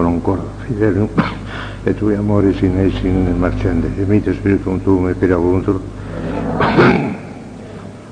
non 0.00 0.22
cordo 0.22 0.48
fideron 0.66 1.08
e 1.84 1.94
tui 1.94 2.14
amore 2.14 2.54
sin 2.54 2.78
e 2.78 2.90
sin 3.00 3.36
marchande 3.38 3.90
e 3.96 4.04
mite 4.04 4.32
spiritum 4.32 4.80
tuum 4.80 5.08
e 5.08 5.14
pirabuntur 5.14 5.80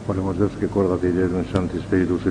Oremos 0.06 0.36
Deus 0.36 0.50
que 0.58 0.66
corda 0.66 0.98
lo 1.00 1.44
santi 1.52 1.78
spiritus 1.78 2.24
de 2.24 2.30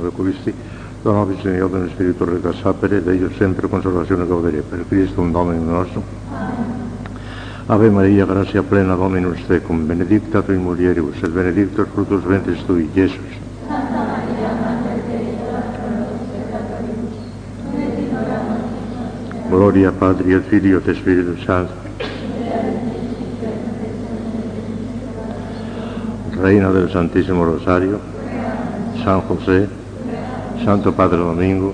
recuristi 0.00 0.54
Don 1.02 1.14
nobis 1.14 1.44
in 1.44 1.54
iodem 1.54 1.88
spiritu 1.90 2.24
reta 2.24 2.52
sapere 2.52 3.02
de 3.02 3.12
ellos 3.12 3.36
sempre 3.36 3.68
consolazione 3.68 4.26
gaudere 4.26 4.62
per 4.62 4.84
Cristo 4.88 5.20
un 5.20 5.30
Domino 5.30 5.70
nostro 5.70 6.02
Ave 7.66 7.90
Maria, 7.90 8.24
gracia 8.24 8.62
plena 8.62 8.94
Dominus 8.94 9.46
tecum 9.46 9.86
benedicta 9.86 10.42
tu 10.42 10.52
in 10.52 10.62
mulieribus 10.62 11.22
et 11.22 11.28
benedictus 11.28 11.86
fructus 11.92 12.24
ventris 12.24 12.64
tui, 12.64 12.88
Jesus 12.94 13.47
Gloria 19.50 19.90
Patri 19.90 20.34
et 20.34 20.42
Filio 20.42 20.78
et 20.78 20.94
Spiritus 20.94 21.42
Sancto. 21.46 21.72
Reina 26.36 26.70
del 26.70 26.90
Santísimo 26.92 27.44
Rosario, 27.44 27.98
San 29.02 29.22
José, 29.22 29.66
Santo 30.64 30.92
Padre 30.92 31.16
Domingo, 31.16 31.72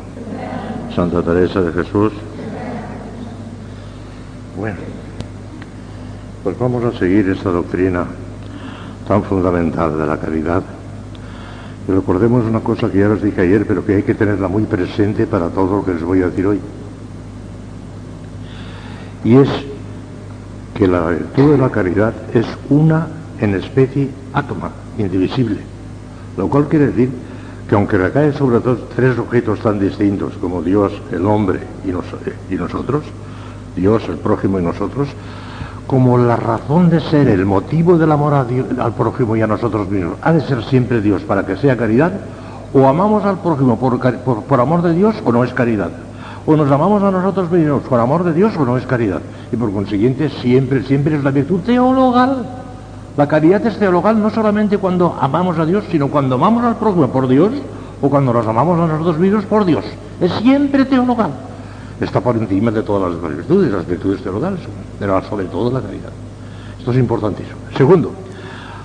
Santa 0.95 1.21
Teresa 1.21 1.63
de 1.63 1.73
Jesús. 1.73 2.13
Bueno, 4.57 4.79
pues 6.45 6.57
vamos 6.57 6.85
a 6.85 6.97
seguir 6.97 7.29
esta 7.29 7.51
doctrina 7.51 8.07
tan 9.09 9.25
fundamental 9.25 9.99
de 9.99 10.07
la 10.07 10.17
caridad. 10.17 10.63
Y 11.89 11.93
recordemos 11.93 12.47
una 12.47 12.61
cosa 12.61 12.89
que 12.89 13.01
ya 13.01 13.11
os 13.11 13.21
dije 13.21 13.41
ayer, 13.41 13.67
pero 13.67 13.85
que 13.85 13.97
hay 13.97 14.03
que 14.05 14.15
tenerla 14.15 14.47
muy 14.47 14.63
presente 14.63 15.27
para 15.27 15.49
todo 15.49 15.79
lo 15.79 15.85
que 15.85 15.95
les 15.95 16.05
voy 16.05 16.23
a 16.23 16.27
decir 16.27 16.47
hoy. 16.47 16.61
Y 19.25 19.37
es 19.37 19.49
que 20.75 20.87
la 20.87 21.07
virtud 21.07 21.53
de 21.53 21.59
la 21.59 21.71
caridad 21.71 22.13
es 22.35 22.47
una 22.69 23.09
en 23.41 23.55
especie 23.55 24.11
átoma, 24.33 24.71
indivisible. 24.99 25.61
Lo 26.37 26.49
cual 26.49 26.69
quiere 26.69 26.87
decir 26.89 27.11
que 27.69 27.75
aunque 27.75 27.97
recae 27.97 28.33
sobre 28.33 28.61
todos 28.61 28.89
tres 28.95 29.19
objetos 29.19 29.61
tan 29.61 29.79
distintos 29.79 30.35
como 30.41 30.63
Dios, 30.63 30.93
el 31.11 31.25
hombre 31.27 31.61
y, 31.85 31.89
nos- 31.89 32.05
y 32.51 32.55
nosotros, 32.57 33.05
Dios, 33.77 34.03
el 34.09 34.19
prójimo 34.19 34.59
y 34.59 34.63
nosotros, 34.63 35.09
como 35.87 36.19
la 36.19 36.37
razón 36.37 36.91
de 36.91 37.01
ser, 37.01 37.29
el 37.29 37.45
motivo 37.47 37.97
del 37.99 38.13
amor 38.13 38.35
al 38.35 38.95
prójimo 38.95 39.37
y 39.37 39.43
a 39.43 39.47
nosotros 39.47 39.89
mismos, 39.89 40.17
ha 40.23 40.33
de 40.33 40.41
ser 40.43 40.63
siempre 40.65 41.01
Dios 41.01 41.23
para 41.23 41.45
que 41.47 41.57
sea 41.57 41.77
caridad, 41.77 42.13
o 42.73 42.87
amamos 42.87 43.25
al 43.25 43.39
prójimo 43.39 43.79
por- 43.79 44.01
por 44.45 44.61
amor 44.61 44.83
de 44.83 44.95
Dios 44.95 45.15
o 45.25 45.33
no 45.33 45.45
es 45.45 45.53
caridad. 45.55 45.91
O 46.47 46.57
nos 46.57 46.71
amamos 46.71 47.03
a 47.03 47.11
nosotros 47.11 47.51
mismos 47.51 47.83
por 47.85 47.99
amor 47.99 48.23
de 48.25 48.35
Dios 48.35 48.55
o 48.59 48.65
no 48.67 48.77
es 48.77 48.85
caridad. 48.87 49.21
Y 49.51 49.57
por 49.57 49.73
consiguiente 49.73 50.29
siempre, 50.29 50.83
siempre 50.83 51.17
es 51.17 51.25
la 51.25 51.31
virtud 51.31 51.61
teologal. 51.61 52.45
La 53.17 53.27
caridad 53.29 53.65
es 53.67 53.79
teologal 53.79 54.21
no 54.21 54.29
solamente 54.29 54.77
cuando 54.79 55.17
amamos 55.21 55.59
a 55.59 55.65
Dios, 55.65 55.85
sino 55.91 56.09
cuando 56.09 56.35
amamos 56.35 56.65
al 56.65 56.77
prójimo 56.77 57.09
por 57.09 57.29
Dios 57.29 57.51
o 58.03 58.11
cuando 58.11 58.33
nos 58.33 58.47
amamos 58.47 58.79
a 58.79 58.87
nosotros 58.87 59.19
mismos 59.19 59.45
por 59.47 59.65
Dios. 59.65 59.85
Es 60.21 60.33
siempre 60.33 60.85
teologal. 60.85 61.31
Está 62.01 62.21
por 62.21 62.37
encima 62.37 62.71
de 62.73 62.83
todas 62.83 63.15
las 63.15 63.37
virtudes, 63.37 63.73
las 63.73 63.87
virtudes 63.87 64.21
teologales, 64.23 64.61
pero 64.99 65.23
sobre 65.23 65.47
todo 65.47 65.71
la 65.71 65.81
caridad. 65.81 66.11
Esto 66.79 66.91
es 66.91 66.99
importantísimo. 66.99 67.57
Segundo, 67.77 68.11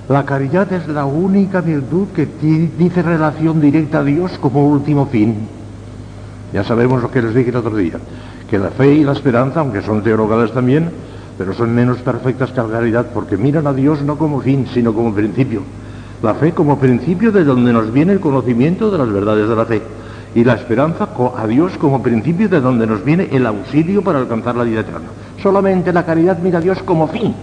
la 0.07 0.23
caridad 0.23 0.71
es 0.71 0.87
la 0.87 1.05
única 1.05 1.59
virtud 1.59 2.07
que 2.15 2.27
ti- 2.27 2.71
dice 2.77 3.01
relación 3.01 3.59
directa 3.59 3.99
a 3.99 4.03
Dios 4.03 4.37
como 4.39 4.65
último 4.65 5.07
fin. 5.07 5.49
Ya 6.51 6.63
sabemos 6.63 7.01
lo 7.01 7.11
que 7.11 7.21
les 7.21 7.35
dije 7.35 7.51
el 7.51 7.57
otro 7.57 7.75
día, 7.75 7.99
que 8.49 8.57
la 8.57 8.69
fe 8.69 8.93
y 8.93 9.03
la 9.03 9.11
esperanza, 9.11 9.59
aunque 9.59 9.81
son 9.81 10.01
teologales 10.01 10.51
también, 10.51 10.89
pero 11.37 11.53
son 11.53 11.73
menos 11.73 11.99
perfectas 11.99 12.51
que 12.51 12.61
la 12.61 12.67
caridad, 12.67 13.07
porque 13.13 13.37
miran 13.37 13.67
a 13.67 13.73
Dios 13.73 14.01
no 14.01 14.17
como 14.17 14.41
fin, 14.41 14.67
sino 14.73 14.93
como 14.93 15.13
principio. 15.13 15.61
La 16.23 16.33
fe 16.33 16.51
como 16.51 16.79
principio 16.79 17.31
de 17.31 17.43
donde 17.43 17.71
nos 17.71 17.93
viene 17.93 18.13
el 18.13 18.19
conocimiento 18.19 18.89
de 18.89 18.97
las 18.97 19.11
verdades 19.11 19.47
de 19.47 19.55
la 19.55 19.65
fe. 19.65 19.81
Y 20.35 20.43
la 20.43 20.55
esperanza 20.55 21.07
a 21.37 21.47
Dios 21.47 21.77
como 21.79 22.03
principio 22.03 22.49
de 22.49 22.59
donde 22.59 22.85
nos 22.85 23.03
viene 23.03 23.29
el 23.31 23.45
auxilio 23.45 24.03
para 24.03 24.19
alcanzar 24.19 24.55
la 24.55 24.63
vida 24.63 24.81
eterna. 24.81 25.07
Solamente 25.41 25.93
la 25.93 26.05
caridad 26.05 26.39
mira 26.39 26.57
a 26.57 26.61
Dios 26.61 26.83
como 26.83 27.07
fin. 27.07 27.33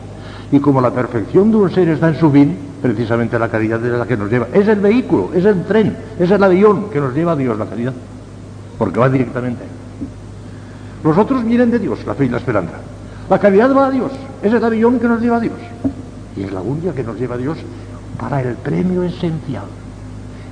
Y 0.53 0.59
como 0.59 0.81
la 0.81 0.91
perfección 0.91 1.50
de 1.50 1.56
un 1.56 1.71
ser 1.71 1.88
está 1.88 2.09
en 2.09 2.17
su 2.17 2.31
fin, 2.31 2.56
precisamente 2.83 3.38
la 3.38 3.49
caridad 3.49 3.84
es 3.84 3.99
la 3.99 4.06
que 4.06 4.17
nos 4.17 4.31
lleva. 4.31 4.49
Es 4.53 4.69
el 4.69 4.81
vehículo, 4.81 5.31
es 5.34 5.44
el 5.44 5.65
tren, 5.65 5.97
es 6.19 6.31
el 6.31 6.43
avión 6.43 6.91
que 6.91 7.00
nos 7.00 7.15
lleva 7.15 7.33
a 7.33 7.37
Dios, 7.37 7.59
la 7.59 7.67
caridad 7.67 7.94
porque 8.78 8.98
va 8.98 9.09
directamente 9.09 9.62
a 9.62 9.66
Él. 9.66 9.72
Los 11.04 11.16
otros 11.19 11.44
vienen 11.44 11.70
de 11.70 11.78
Dios, 11.78 12.04
la 12.06 12.14
fe 12.14 12.25
y 12.26 12.28
la 12.28 12.38
esperanza. 12.38 12.75
La 13.28 13.38
caridad 13.38 13.75
va 13.75 13.87
a 13.87 13.91
Dios, 13.91 14.12
es 14.42 14.53
el 14.53 14.64
avión 14.64 14.98
que 14.98 15.09
nos 15.09 15.20
lleva 15.20 15.37
a 15.37 15.41
Dios. 15.41 15.54
Y 16.37 16.42
es 16.42 16.53
la 16.53 16.60
única 16.60 16.92
que 16.92 17.03
nos 17.03 17.19
lleva 17.19 17.34
a 17.34 17.38
Dios 17.38 17.59
para 18.19 18.41
el 18.41 18.54
premio 18.56 19.03
esencial, 19.03 19.64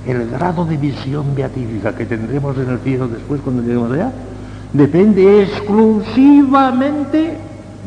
el 0.05 0.29
grado 0.29 0.65
de 0.65 0.77
visión 0.77 1.35
beatífica 1.35 1.95
que 1.95 2.05
tendremos 2.05 2.57
en 2.57 2.69
el 2.69 2.79
cielo 2.79 3.07
después 3.07 3.41
cuando 3.41 3.61
lleguemos 3.63 3.91
allá, 3.91 4.11
depende 4.73 5.43
exclusivamente 5.43 7.37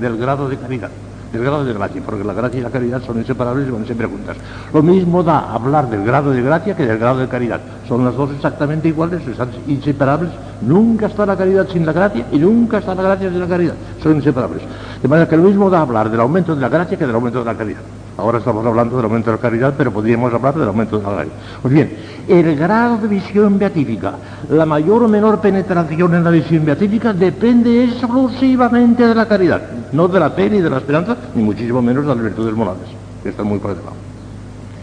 del 0.00 0.16
grado 0.16 0.49
de 0.49 0.56
caridad, 0.56 0.91
del 1.33 1.43
grado 1.43 1.65
de 1.65 1.72
gracia, 1.72 2.03
porque 2.05 2.25
la 2.25 2.33
gracia 2.33 2.61
y 2.61 2.62
la 2.62 2.71
caridad 2.71 3.03
son 3.03 3.19
inseparables 3.19 3.69
y 3.69 3.71
van 3.71 3.84
siempre 3.84 4.06
juntas. 4.06 4.37
Lo 4.72 4.83
mismo 4.83 5.22
da 5.22 5.53
hablar 5.53 5.89
del 5.91 6.05
grado 6.05 6.31
de 6.31 6.43
gracia 6.43 6.75
que 6.75 6.87
del 6.87 6.99
grado 6.99 7.19
de 7.19 7.28
caridad. 7.28 7.61
Son 7.87 8.05
las 8.05 8.16
dos 8.16 8.31
exactamente 8.33 8.89
iguales, 8.89 9.27
están 9.27 9.50
inseparables. 9.67 10.31
Nunca 10.62 11.06
está 11.06 11.27
la 11.27 11.37
caridad 11.37 11.69
sin 11.69 11.84
la 11.87 11.93
gracia 11.93 12.27
y 12.33 12.38
nunca 12.38 12.78
está 12.78 12.94
la 12.94 13.03
gracia 13.03 13.31
sin 13.31 13.41
la 13.41 13.47
caridad. 13.47 13.75
Son 14.03 14.17
inseparables. 14.17 14.62
De 15.03 15.09
manera 15.09 15.28
que 15.28 15.37
lo 15.37 15.44
mismo 15.44 15.71
da 15.71 15.81
hablar 15.81 16.11
del 16.11 16.21
aumento 16.21 16.55
de 16.55 16.61
la 16.61 16.69
gracia 16.69 16.97
que 16.97 17.06
del 17.06 17.15
aumento 17.15 17.41
de 17.41 17.44
la 17.44 17.55
caridad. 17.55 17.81
Ahora 18.19 18.39
estamos 18.39 18.67
hablando 18.67 18.97
del 18.97 19.05
aumento 19.05 19.31
de 19.31 19.37
la 19.37 19.41
caridad, 19.41 19.75
pero 19.79 19.93
podríamos 19.93 20.34
hablar 20.34 20.53
del 20.56 20.67
aumento 20.67 20.99
de 20.99 21.05
la 21.05 21.12
gracia. 21.12 21.33
Pues 21.62 21.73
bien, 21.73 21.97
el 22.27 22.56
grado 22.56 22.99
de 22.99 23.06
visión 23.06 23.61
beatífica, 23.61 24.15
la 24.51 24.67
mayor 24.67 25.05
o 25.05 25.09
menor 25.09 25.41
penetración 25.41 26.12
en 26.15 26.25
la 26.25 26.31
visión 26.31 26.65
beatífica 26.65 27.12
depende 27.12 27.84
exclusivamente 27.84 29.06
de 29.06 29.15
la 29.15 29.27
caridad, 29.27 29.62
no 29.93 30.09
de 30.09 30.19
la 30.19 30.31
fe 30.31 30.51
ni 30.51 30.61
de 30.61 30.69
la 30.69 30.79
esperanza, 30.79 31.17
ni 31.37 31.45
muchísimo 31.45 31.81
menos 31.81 32.03
de 32.03 32.09
las 32.09 32.21
virtudes 32.21 32.55
morales, 32.55 32.89
que 33.23 33.29
están 33.29 33.47
muy 33.47 33.61
por 33.61 33.77
debajo. 33.77 33.97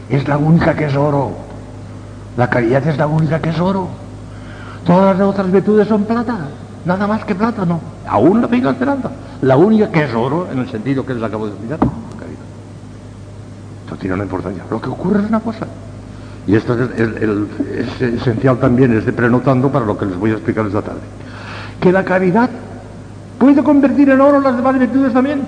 Es 0.10 0.26
la 0.30 0.38
única 0.38 0.74
que 0.74 0.86
es 0.86 0.96
oro. 0.96 1.32
La 2.38 2.50
caridad 2.50 2.88
es 2.88 2.98
la 2.98 3.08
única 3.08 3.42
que 3.42 3.50
es 3.50 3.60
oro. 3.60 3.90
Todas 4.86 5.18
las 5.18 5.28
otras 5.28 5.52
virtudes 5.52 5.90
son 5.90 6.06
plata, 6.06 6.38
nada 6.86 7.06
más 7.06 7.26
que 7.26 7.36
plata, 7.36 7.66
no. 7.66 7.82
Aún 8.08 8.42
la 8.42 8.48
fe 8.48 8.58
y 8.58 8.62
la 8.62 8.72
esperanza. 8.72 9.12
La 9.42 9.58
única 9.58 9.92
que 9.92 10.06
es 10.06 10.14
oro, 10.14 10.48
en 10.50 10.60
el 10.60 10.70
sentido 10.70 11.06
que 11.06 11.14
les 11.14 11.24
acabo 11.24 11.48
de 11.48 11.52
explicar, 11.52 11.80
Esto 13.86 13.96
tiene 13.98 14.16
una 14.16 14.24
importancia. 14.24 14.64
Lo 14.70 14.82
que 14.82 14.90
ocurre 14.90 15.22
es 15.22 15.30
una 15.30 15.40
cosa. 15.40 15.68
Y 16.48 16.56
esto 16.56 16.74
es, 16.74 18.02
esencial 18.02 18.60
también, 18.60 18.98
es 18.98 19.06
de 19.06 19.14
prenotando 19.14 19.72
para 19.72 19.86
lo 19.86 19.96
que 19.96 20.08
les 20.08 20.18
voy 20.18 20.32
a 20.32 20.34
explicar 20.34 20.66
esta 20.66 20.82
tarde. 20.82 21.02
Que 21.80 21.92
la 21.92 22.04
caridad 22.04 22.50
puede 23.38 23.62
convertir 23.64 24.10
en 24.10 24.22
oro 24.22 24.40
las 24.40 24.56
demás 24.56 24.80
virtudes 24.80 25.14
también. 25.14 25.42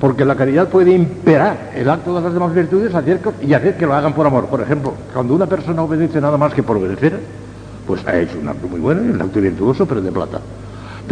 Porque 0.00 0.24
la 0.24 0.34
caridad 0.34 0.68
puede 0.68 0.92
imperar 0.92 1.70
el 1.76 1.88
acto 1.88 2.12
de 2.16 2.22
las 2.22 2.34
demás 2.34 2.52
virtudes 2.52 2.92
y 3.40 3.54
hacer 3.54 3.76
que 3.76 3.86
lo 3.86 3.94
hagan 3.94 4.14
por 4.14 4.26
amor. 4.26 4.46
Por 4.46 4.60
ejemplo, 4.60 4.94
cuando 5.12 5.34
una 5.34 5.46
persona 5.46 5.82
obedece 5.82 6.20
nada 6.20 6.36
más 6.36 6.52
que 6.54 6.64
por 6.64 6.76
obedecer, 6.76 7.20
pues 7.86 8.04
ha 8.08 8.16
hecho 8.16 8.36
un 8.40 8.48
acto 8.48 8.66
muy 8.66 8.80
bueno 8.80 9.04
y 9.04 9.10
un 9.10 9.22
acto 9.22 9.40
virtuoso, 9.40 9.86
pero 9.86 10.00
de 10.00 10.10
plata. 10.10 10.40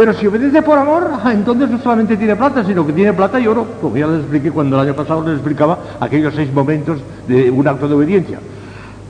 Pero 0.00 0.14
si 0.14 0.26
obedece 0.26 0.62
por 0.62 0.78
amor, 0.78 1.10
entonces 1.26 1.68
no 1.68 1.78
solamente 1.78 2.16
tiene 2.16 2.34
plata, 2.34 2.64
sino 2.64 2.86
que 2.86 2.92
tiene 2.94 3.12
plata 3.12 3.38
y 3.38 3.46
oro. 3.46 3.66
Como 3.82 3.98
ya 3.98 4.06
les 4.06 4.20
expliqué 4.20 4.50
cuando 4.50 4.76
el 4.80 4.88
año 4.88 4.96
pasado 4.96 5.22
les 5.22 5.34
explicaba 5.34 5.78
aquellos 6.00 6.32
seis 6.34 6.50
momentos 6.54 7.00
de 7.28 7.50
un 7.50 7.68
acto 7.68 7.86
de 7.86 7.96
obediencia. 7.96 8.38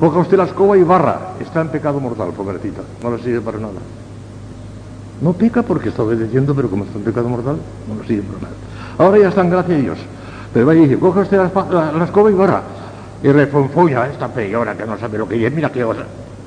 Coja 0.00 0.18
usted 0.18 0.36
la 0.36 0.46
escoba 0.46 0.76
y 0.76 0.82
barra. 0.82 1.34
Está 1.38 1.60
en 1.60 1.68
pecado 1.68 2.00
mortal, 2.00 2.30
pobrecita. 2.36 2.80
No 3.04 3.12
le 3.16 3.22
sirve 3.22 3.40
para 3.40 3.58
nada. 3.58 3.74
No 5.20 5.32
peca 5.32 5.62
porque 5.62 5.90
está 5.90 6.02
obedeciendo, 6.02 6.56
pero 6.56 6.68
como 6.68 6.82
está 6.82 6.98
en 6.98 7.04
pecado 7.04 7.28
mortal, 7.28 7.58
no 7.86 8.02
le 8.02 8.08
sirve 8.08 8.22
para 8.24 8.40
nada. 8.42 8.54
Ahora 8.98 9.18
ya 9.18 9.28
está 9.28 9.42
en 9.42 9.50
gracia 9.50 9.76
de 9.76 9.82
Dios. 9.82 9.98
Pero 10.52 10.66
va 10.66 10.74
y 10.74 10.78
dice, 10.88 10.98
coja 10.98 11.20
usted 11.20 11.36
la, 11.36 11.66
la- 11.70 11.92
la 11.92 12.04
escoba 12.04 12.32
y 12.32 12.34
barra. 12.34 12.62
Y 13.22 13.28
refonfolla 13.30 14.08
esta 14.08 14.26
peora 14.26 14.76
que 14.76 14.84
no 14.86 14.98
sabe 14.98 15.18
lo 15.18 15.28
que 15.28 15.46
es, 15.46 15.52
mira 15.52 15.70
qué 15.70 15.84
cosa. 15.84 16.02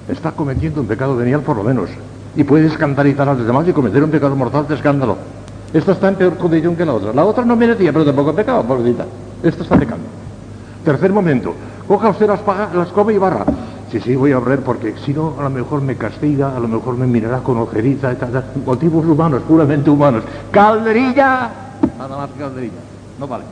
Está 0.09 0.33
cometiendo 0.33 0.81
un 0.81 0.87
pecado 0.87 1.15
venial 1.15 1.39
por 1.39 1.55
lo 1.55 1.63
menos. 1.63 1.89
Y 2.35 2.43
puede 2.43 2.67
escandalizar 2.67 3.29
a 3.29 3.33
los 3.33 3.45
demás 3.45 3.67
y 3.67 3.73
cometer 3.73 4.03
un 4.03 4.09
pecado 4.09 4.35
mortal 4.35 4.67
de 4.67 4.75
escándalo. 4.75 5.17
Esta 5.73 5.91
está 5.93 6.07
en 6.09 6.15
peor 6.15 6.37
condición 6.37 6.75
que 6.75 6.85
la 6.85 6.93
otra. 6.93 7.13
La 7.13 7.25
otra 7.25 7.45
no 7.45 7.55
merecía, 7.55 7.91
pero 7.91 8.05
tampoco 8.05 8.33
pecaba, 8.33 8.63
pobrecita. 8.63 9.05
Esta 9.41 9.63
está 9.63 9.77
pecando. 9.77 10.05
Tercer 10.83 11.13
momento, 11.13 11.53
coja 11.87 12.09
usted 12.09 12.27
la, 12.27 12.35
espa- 12.35 12.71
la 12.73 12.83
escoba 12.83 13.13
y 13.13 13.17
barra. 13.17 13.45
Sí, 13.89 13.99
sí, 13.99 14.15
voy 14.15 14.31
a 14.31 14.39
barrer 14.39 14.59
porque 14.61 14.95
si 15.05 15.13
no, 15.13 15.35
a 15.39 15.43
lo 15.43 15.49
mejor 15.49 15.81
me 15.81 15.95
castiga, 15.95 16.55
a 16.55 16.59
lo 16.59 16.67
mejor 16.67 16.97
me 16.97 17.07
mirará 17.07 17.39
con 17.41 17.57
ojeriza, 17.57 18.11
y 18.13 18.59
motivos 18.65 19.05
humanos, 19.05 19.43
puramente 19.47 19.89
humanos. 19.89 20.23
¡Calderilla! 20.51 21.51
Nada 21.97 22.17
más 22.17 22.29
calderilla. 22.37 22.73
No 23.19 23.27
vale. 23.27 23.45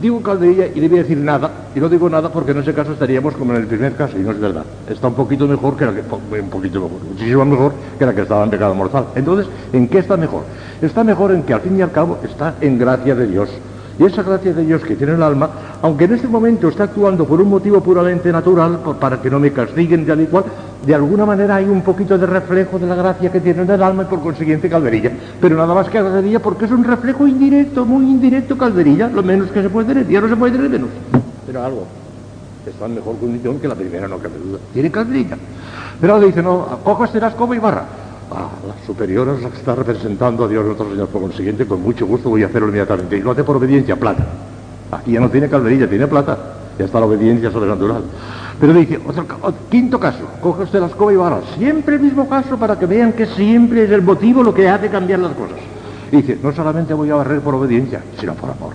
Digo 0.00 0.22
calderilla 0.22 0.66
y 0.74 0.80
debía 0.80 1.02
decir 1.02 1.18
nada, 1.18 1.50
y 1.74 1.80
no 1.80 1.88
digo 1.88 2.08
nada 2.08 2.30
porque 2.32 2.52
en 2.52 2.58
ese 2.58 2.72
caso 2.72 2.92
estaríamos 2.92 3.34
como 3.34 3.52
en 3.52 3.60
el 3.60 3.66
primer 3.66 3.94
caso, 3.96 4.18
y 4.18 4.22
no 4.22 4.30
es 4.30 4.40
verdad. 4.40 4.64
Está 4.88 5.08
un 5.08 5.14
poquito 5.14 5.46
mejor 5.46 5.76
que 5.76 5.84
la 5.84 5.92
que, 5.92 6.00
un 6.00 6.48
poquito 6.48 6.80
mejor, 6.80 7.02
muchísimo 7.04 7.44
mejor 7.44 7.72
que 7.98 8.06
la 8.06 8.14
que 8.14 8.22
estaba 8.22 8.42
en 8.44 8.50
pecado 8.50 8.74
mortal. 8.74 9.08
Entonces, 9.14 9.46
¿en 9.74 9.88
qué 9.88 9.98
está 9.98 10.16
mejor? 10.16 10.44
Está 10.80 11.04
mejor 11.04 11.32
en 11.32 11.42
que 11.42 11.52
al 11.52 11.60
fin 11.60 11.78
y 11.78 11.82
al 11.82 11.92
cabo 11.92 12.18
está 12.22 12.54
en 12.62 12.78
gracia 12.78 13.14
de 13.14 13.26
Dios. 13.26 13.50
Y 13.98 14.04
esa 14.04 14.22
gracia 14.22 14.52
de 14.52 14.64
Dios 14.64 14.82
que 14.82 14.96
tiene 14.96 15.14
el 15.14 15.22
alma, 15.22 15.50
aunque 15.82 16.04
en 16.04 16.14
este 16.14 16.28
momento 16.28 16.68
está 16.68 16.84
actuando 16.84 17.26
por 17.26 17.40
un 17.40 17.50
motivo 17.50 17.80
puramente 17.80 18.32
natural, 18.32 18.78
para 18.98 19.20
que 19.20 19.30
no 19.30 19.38
me 19.38 19.52
castiguen 19.52 20.06
de 20.06 20.12
al 20.12 20.20
igual, 20.20 20.44
de 20.84 20.94
alguna 20.94 21.26
manera 21.26 21.56
hay 21.56 21.66
un 21.66 21.82
poquito 21.82 22.16
de 22.16 22.26
reflejo 22.26 22.78
de 22.78 22.86
la 22.86 22.94
gracia 22.94 23.30
que 23.30 23.40
tiene 23.40 23.62
el 23.62 23.82
alma 23.82 24.04
y 24.04 24.06
por 24.06 24.20
consiguiente 24.20 24.70
calderilla. 24.70 25.12
Pero 25.40 25.56
nada 25.56 25.74
más 25.74 25.88
que 25.88 25.98
calderilla 25.98 26.40
porque 26.40 26.64
es 26.64 26.70
un 26.70 26.84
reflejo 26.84 27.26
indirecto, 27.26 27.84
muy 27.84 28.04
indirecto 28.04 28.56
calderilla, 28.56 29.08
lo 29.08 29.22
menos 29.22 29.50
que 29.50 29.62
se 29.62 29.68
puede 29.68 29.88
tener, 29.88 30.08
ya 30.08 30.20
no 30.20 30.28
se 30.28 30.36
puede 30.36 30.52
tener 30.52 30.70
menos. 30.70 30.88
Pero 31.46 31.64
algo 31.64 31.86
está 32.66 32.86
en 32.86 32.94
mejor 32.94 33.18
condición 33.18 33.58
que 33.58 33.68
la 33.68 33.74
primera, 33.74 34.08
no 34.08 34.18
cabe 34.18 34.38
duda. 34.38 34.58
Tiene 34.72 34.90
calderilla. 34.90 35.36
Pero 36.00 36.18
le 36.18 36.26
dice, 36.26 36.42
no, 36.42 36.78
cojo 36.82 37.04
este 37.04 37.20
como 37.36 37.54
y 37.54 37.58
barra. 37.58 37.84
Ah, 38.32 38.48
la 38.66 38.86
superiora 38.86 39.34
es 39.34 39.42
la 39.42 39.50
que 39.50 39.56
está 39.56 39.74
representando 39.74 40.44
a 40.44 40.48
Dios 40.48 40.64
nuestro 40.64 40.88
Señor. 40.88 41.08
Por 41.08 41.22
consiguiente, 41.22 41.66
con 41.66 41.82
mucho 41.82 42.06
gusto 42.06 42.30
voy 42.30 42.44
a 42.44 42.46
hacerlo 42.46 42.68
inmediatamente. 42.68 43.16
Y 43.16 43.22
lo 43.22 43.32
hace 43.32 43.42
por 43.42 43.56
obediencia, 43.56 43.96
plata. 43.96 44.24
Aquí 44.92 45.12
ya 45.12 45.20
no 45.20 45.28
tiene 45.30 45.48
calderilla, 45.48 45.88
tiene 45.88 46.06
plata. 46.06 46.38
Ya 46.78 46.84
está 46.84 47.00
la 47.00 47.06
obediencia 47.06 47.50
sobrenatural. 47.50 48.04
Pero 48.60 48.72
dice, 48.74 49.00
otro, 49.04 49.26
quinto 49.68 49.98
caso, 49.98 50.28
coge 50.40 50.62
usted 50.62 50.80
la 50.80 50.86
escoba 50.86 51.12
y 51.12 51.16
barra. 51.16 51.40
Siempre 51.56 51.96
el 51.96 52.02
mismo 52.02 52.28
caso 52.28 52.56
para 52.56 52.78
que 52.78 52.86
vean 52.86 53.12
que 53.14 53.26
siempre 53.26 53.84
es 53.84 53.90
el 53.90 54.02
motivo 54.02 54.42
lo 54.42 54.54
que 54.54 54.68
hace 54.68 54.88
cambiar 54.88 55.18
las 55.18 55.32
cosas. 55.32 55.58
dice, 56.12 56.38
no 56.42 56.52
solamente 56.52 56.94
voy 56.94 57.10
a 57.10 57.16
barrer 57.16 57.40
por 57.40 57.54
obediencia, 57.54 58.02
sino 58.18 58.34
por 58.34 58.50
amor. 58.50 58.74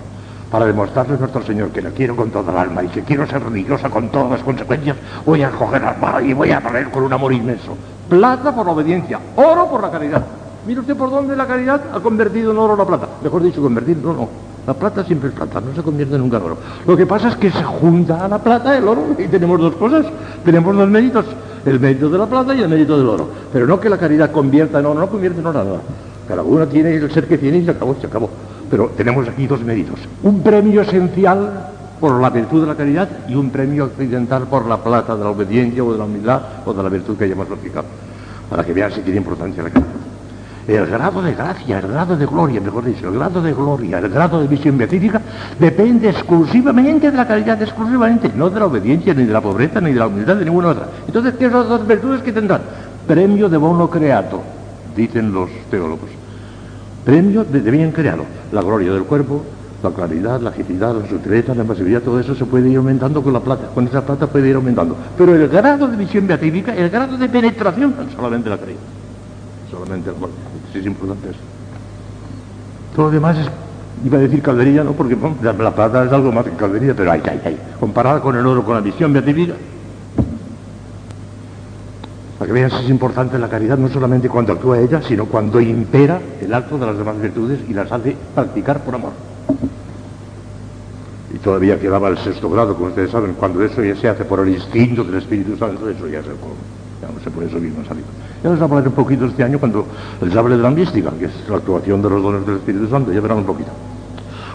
Para 0.51 0.65
demostrarle 0.65 1.15
a 1.15 1.17
nuestro 1.17 1.43
Señor 1.43 1.69
que 1.69 1.81
la 1.81 1.91
quiero 1.91 2.15
con 2.15 2.29
toda 2.29 2.51
el 2.51 2.57
alma 2.57 2.83
y 2.83 2.87
que 2.87 3.01
quiero 3.01 3.25
ser 3.27 3.43
religiosa 3.43 3.89
con 3.89 4.09
todas 4.09 4.31
las 4.31 4.41
consecuencias, 4.41 4.97
voy 5.25 5.43
a 5.43 5.51
coger 5.51 5.81
la 5.81 5.93
barra 5.93 6.21
y 6.21 6.33
voy 6.33 6.51
a 6.51 6.59
barrer 6.59 6.89
con 6.89 7.03
un 7.03 7.13
amor 7.13 7.33
inmenso. 7.33 7.75
Plata 8.09 8.53
por 8.53 8.67
obediencia, 8.69 9.19
oro 9.35 9.67
por 9.69 9.81
la 9.81 9.91
caridad. 9.91 10.23
Mire 10.67 10.79
usted 10.79 10.95
por 10.95 11.09
dónde 11.09 11.35
la 11.35 11.45
caridad 11.45 11.81
ha 11.93 11.99
convertido 11.99 12.51
en 12.51 12.57
oro 12.57 12.75
la 12.75 12.85
plata. 12.85 13.07
Mejor 13.23 13.43
dicho, 13.43 13.61
convertir, 13.61 13.97
no, 13.97 14.13
no. 14.13 14.29
La 14.65 14.73
plata 14.73 15.03
siempre 15.03 15.29
es 15.29 15.35
plata, 15.35 15.61
no 15.61 15.75
se 15.75 15.83
convierte 15.83 16.17
nunca 16.17 16.37
en 16.37 16.43
oro. 16.43 16.57
Lo 16.87 16.97
que 16.97 17.05
pasa 17.05 17.29
es 17.29 17.35
que 17.35 17.51
se 17.51 17.63
junta 17.63 18.25
a 18.25 18.27
la 18.27 18.39
plata 18.39 18.75
el 18.75 18.87
oro 18.87 19.15
y 19.17 19.27
tenemos 19.27 19.59
dos 19.59 19.75
cosas. 19.75 20.05
Tenemos 20.43 20.75
dos 20.75 20.89
méritos, 20.89 21.25
el 21.65 21.79
mérito 21.79 22.09
de 22.09 22.17
la 22.17 22.25
plata 22.25 22.55
y 22.55 22.61
el 22.61 22.69
mérito 22.69 22.97
del 22.97 23.07
oro. 23.07 23.27
Pero 23.53 23.67
no 23.67 23.79
que 23.79 23.89
la 23.89 23.97
caridad 23.97 24.31
convierta 24.31 24.79
en 24.79 24.87
oro, 24.87 24.99
no 24.99 25.07
convierte 25.07 25.39
en 25.39 25.45
oro 25.45 25.63
nada. 25.63 25.79
Cada 26.27 26.41
uno 26.41 26.67
tiene 26.67 26.95
el 26.95 27.11
ser 27.11 27.27
que 27.27 27.37
tiene 27.37 27.59
y 27.59 27.65
se 27.65 27.71
acabó, 27.71 27.95
se 28.01 28.07
acabó. 28.07 28.29
Pero 28.69 28.91
tenemos 28.97 29.27
aquí 29.27 29.45
dos 29.45 29.63
méritos. 29.63 29.99
Un 30.23 30.41
premio 30.41 30.81
esencial 30.81 31.74
por 31.99 32.19
la 32.19 32.29
virtud 32.29 32.61
de 32.61 32.67
la 32.67 32.75
caridad 32.75 33.09
y 33.27 33.35
un 33.35 33.49
premio 33.49 33.85
accidental 33.85 34.43
por 34.43 34.65
la 34.65 34.77
plata 34.77 35.15
de 35.15 35.23
la 35.23 35.29
obediencia 35.29 35.83
o 35.83 35.91
de 35.91 35.97
la 35.97 36.05
humildad 36.05 36.41
o 36.65 36.73
de 36.73 36.83
la 36.83 36.89
virtud 36.89 37.17
que 37.17 37.25
hayamos 37.25 37.49
aplicado. 37.49 37.85
Para 38.49 38.63
que 38.63 38.73
vean 38.73 38.91
si 38.91 39.01
tiene 39.01 39.17
importancia 39.17 39.63
la 39.63 39.69
caridad. 39.69 40.05
El 40.67 40.87
grado 40.87 41.21
de 41.21 41.35
gracia, 41.35 41.77
el 41.77 41.87
grado 41.87 42.17
de 42.17 42.25
gloria, 42.25 42.59
mejor 42.59 42.85
dicho, 42.85 43.07
el 43.07 43.13
grado 43.13 43.39
de 43.39 43.53
gloria, 43.53 43.99
el 43.99 44.09
grado 44.09 44.41
de 44.41 44.47
visión 44.47 44.75
beatífica 44.79 45.21
depende 45.59 46.09
exclusivamente 46.09 47.11
de 47.11 47.17
la 47.17 47.27
caridad, 47.27 47.61
exclusivamente, 47.61 48.31
no 48.35 48.49
de 48.49 48.59
la 48.59 48.65
obediencia, 48.65 49.13
ni 49.13 49.25
de 49.25 49.33
la 49.33 49.41
pobreza, 49.41 49.79
ni 49.79 49.93
de 49.93 49.99
la 49.99 50.07
humildad, 50.07 50.37
de 50.37 50.45
ninguna 50.45 50.69
otra. 50.69 50.87
Entonces, 51.05 51.35
¿qué 51.35 51.51
son 51.51 51.59
las 51.59 51.69
dos 51.69 51.87
virtudes 51.87 52.23
que 52.23 52.33
tendrán? 52.33 52.61
Premio 53.05 53.47
de 53.47 53.57
bono 53.57 53.87
creato, 53.91 54.41
dicen 54.95 55.31
los 55.31 55.51
teólogos. 55.69 56.09
Premio 57.03 57.43
de, 57.43 57.59
bien 57.59 57.91
creado. 57.91 58.23
La 58.51 58.61
gloria 58.61 58.91
del 58.91 59.03
cuerpo, 59.03 59.43
la 59.89 59.95
claridad, 59.95 60.41
la 60.41 60.49
agilidad, 60.49 60.95
la 60.95 61.07
sutileza, 61.07 61.53
la 61.55 61.63
masividad, 61.63 62.01
todo 62.01 62.19
eso 62.19 62.35
se 62.35 62.45
puede 62.45 62.69
ir 62.69 62.77
aumentando 62.77 63.21
con 63.21 63.33
la 63.33 63.39
plata. 63.39 63.67
Con 63.73 63.87
esa 63.87 64.05
plata 64.05 64.27
puede 64.27 64.49
ir 64.49 64.55
aumentando. 64.55 64.95
Pero 65.17 65.35
el 65.35 65.47
grado 65.47 65.87
de 65.87 65.97
visión 65.97 66.27
beatífica, 66.27 66.75
el 66.75 66.89
grado 66.89 67.17
de 67.17 67.29
penetración, 67.29 67.93
solamente 68.15 68.49
la 68.49 68.57
caridad. 68.57 68.79
Solamente 69.69 70.11
la 70.11 70.17
gloria. 70.17 70.35
Es 70.73 70.85
importante 70.85 71.29
eso. 71.29 71.39
Todo 72.95 73.05
lo 73.07 73.11
demás 73.11 73.37
es, 73.37 73.49
iba 74.03 74.17
a 74.17 74.21
decir 74.21 74.41
calderilla, 74.41 74.83
¿no? 74.83 74.93
Porque 74.93 75.17
la, 75.41 75.53
plata 75.53 76.05
es 76.05 76.11
algo 76.11 76.31
más 76.31 76.45
que 76.45 76.51
calderilla, 76.51 76.93
pero 76.95 77.11
hay, 77.11 77.21
hay, 77.25 77.41
hay. 77.45 77.57
Comparada 77.79 78.21
con 78.21 78.35
el 78.35 78.45
oro, 78.45 78.63
con 78.63 78.75
la 78.75 78.81
visión 78.81 79.13
beatífica, 79.13 79.53
para 82.37 82.47
que 82.47 82.53
vean 82.53 82.69
si 82.69 82.83
es 82.83 82.89
importante 82.89 83.39
la 83.39 83.47
caridad 83.47 83.77
no 83.77 83.87
solamente 83.87 84.27
cuando 84.27 84.53
actúa 84.53 84.79
ella, 84.79 85.01
sino 85.01 85.25
cuando 85.25 85.61
impera 85.61 86.19
el 86.41 86.53
acto 86.53 86.77
de 86.77 86.85
las 86.85 86.97
demás 86.97 87.19
virtudes 87.21 87.59
y 87.69 87.73
las 87.73 87.91
hace 87.91 88.15
practicar 88.33 88.81
por 88.81 88.95
amor. 88.95 89.11
Todavía 91.45 91.79
quedaba 91.79 92.07
el 92.09 92.17
sexto 92.17 92.49
grado, 92.49 92.73
como 92.73 92.87
ustedes 92.87 93.11
saben, 93.11 93.33
cuando 93.33 93.61
eso 93.61 93.83
ya 93.83 93.95
se 93.95 94.09
hace 94.09 94.25
por 94.25 94.39
el 94.39 94.49
instinto 94.49 95.03
del 95.03 95.17
Espíritu 95.19 95.55
Santo, 95.55 95.87
eso 95.87 96.07
ya 96.07 96.17
es 96.17 96.25
el 96.25 96.37
colmo. 96.37 96.57
Ya 96.99 97.07
no 97.07 97.23
sé 97.23 97.29
por 97.29 97.43
eso 97.43 97.59
mismo 97.59 97.85
salido. 97.85 98.07
Ya 98.43 98.49
les 98.49 98.59
hablaré 98.59 98.87
un 98.87 98.95
poquito 98.95 99.25
este 99.25 99.43
año 99.43 99.59
cuando 99.59 99.85
les 100.21 100.35
hable 100.35 100.57
de 100.57 100.63
la 100.63 100.71
mística, 100.71 101.11
que 101.11 101.25
es 101.25 101.47
la 101.47 101.57
actuación 101.57 102.01
de 102.01 102.09
los 102.09 102.23
dones 102.23 102.47
del 102.47 102.55
Espíritu 102.55 102.87
Santo, 102.87 103.13
ya 103.13 103.21
verán 103.21 103.37
un 103.37 103.43
poquito. 103.43 103.69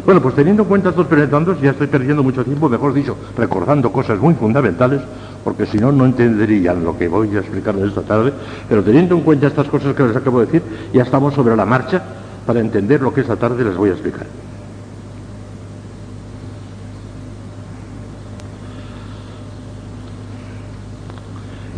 Bueno, 0.04 0.20
pues 0.20 0.34
teniendo 0.34 0.64
en 0.64 0.68
cuenta 0.68 0.88
estos 0.88 1.06
penetrandos, 1.06 1.60
ya 1.60 1.70
estoy 1.70 1.86
perdiendo 1.86 2.24
mucho 2.24 2.42
tiempo, 2.42 2.68
mejor 2.68 2.92
dicho, 2.92 3.16
recordando 3.36 3.92
cosas 3.92 4.18
muy 4.18 4.34
fundamentales, 4.34 5.00
porque 5.44 5.66
si 5.66 5.78
no, 5.78 5.92
no 5.92 6.04
entenderían 6.04 6.82
lo 6.82 6.98
que 6.98 7.06
voy 7.06 7.36
a 7.36 7.38
explicarles 7.38 7.90
esta 7.90 8.02
tarde, 8.02 8.32
pero 8.68 8.82
teniendo 8.82 9.14
en 9.14 9.20
cuenta 9.20 9.46
estas 9.46 9.68
cosas 9.68 9.94
que 9.94 10.02
les 10.02 10.16
acabo 10.16 10.40
de 10.40 10.46
decir, 10.46 10.62
ya 10.92 11.04
estamos 11.04 11.34
sobre 11.34 11.54
la 11.54 11.64
marcha 11.64 12.02
para 12.44 12.58
entender 12.58 13.00
lo 13.00 13.14
que 13.14 13.20
esta 13.20 13.36
tarde 13.36 13.62
les 13.62 13.76
voy 13.76 13.90
a 13.90 13.92
explicar. 13.92 14.26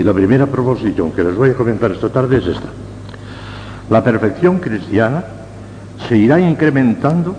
Y 0.03 0.05
la 0.05 0.13
primera 0.13 0.47
proposición 0.49 1.13
que 1.13 1.23
les 1.23 1.37
voy 1.37 1.51
a 1.51 1.55
comentar 1.55 1.93
esta 1.93 2.09
tarde 2.09 2.39
es 2.39 2.47
esta. 2.49 2.67
La 3.89 4.03
perfección 4.03 4.59
cristiana 4.59 5.23
se 6.09 6.19
irá 6.19 6.41
incrementando 6.41 7.37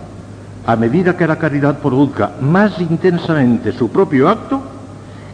a 0.65 0.77
medida 0.77 1.17
que 1.17 1.27
la 1.27 1.35
caridad 1.35 1.79
produzca 1.79 2.31
más 2.39 2.79
intensamente 2.79 3.73
su 3.73 3.89
propio 3.89 4.29
acto 4.29 4.61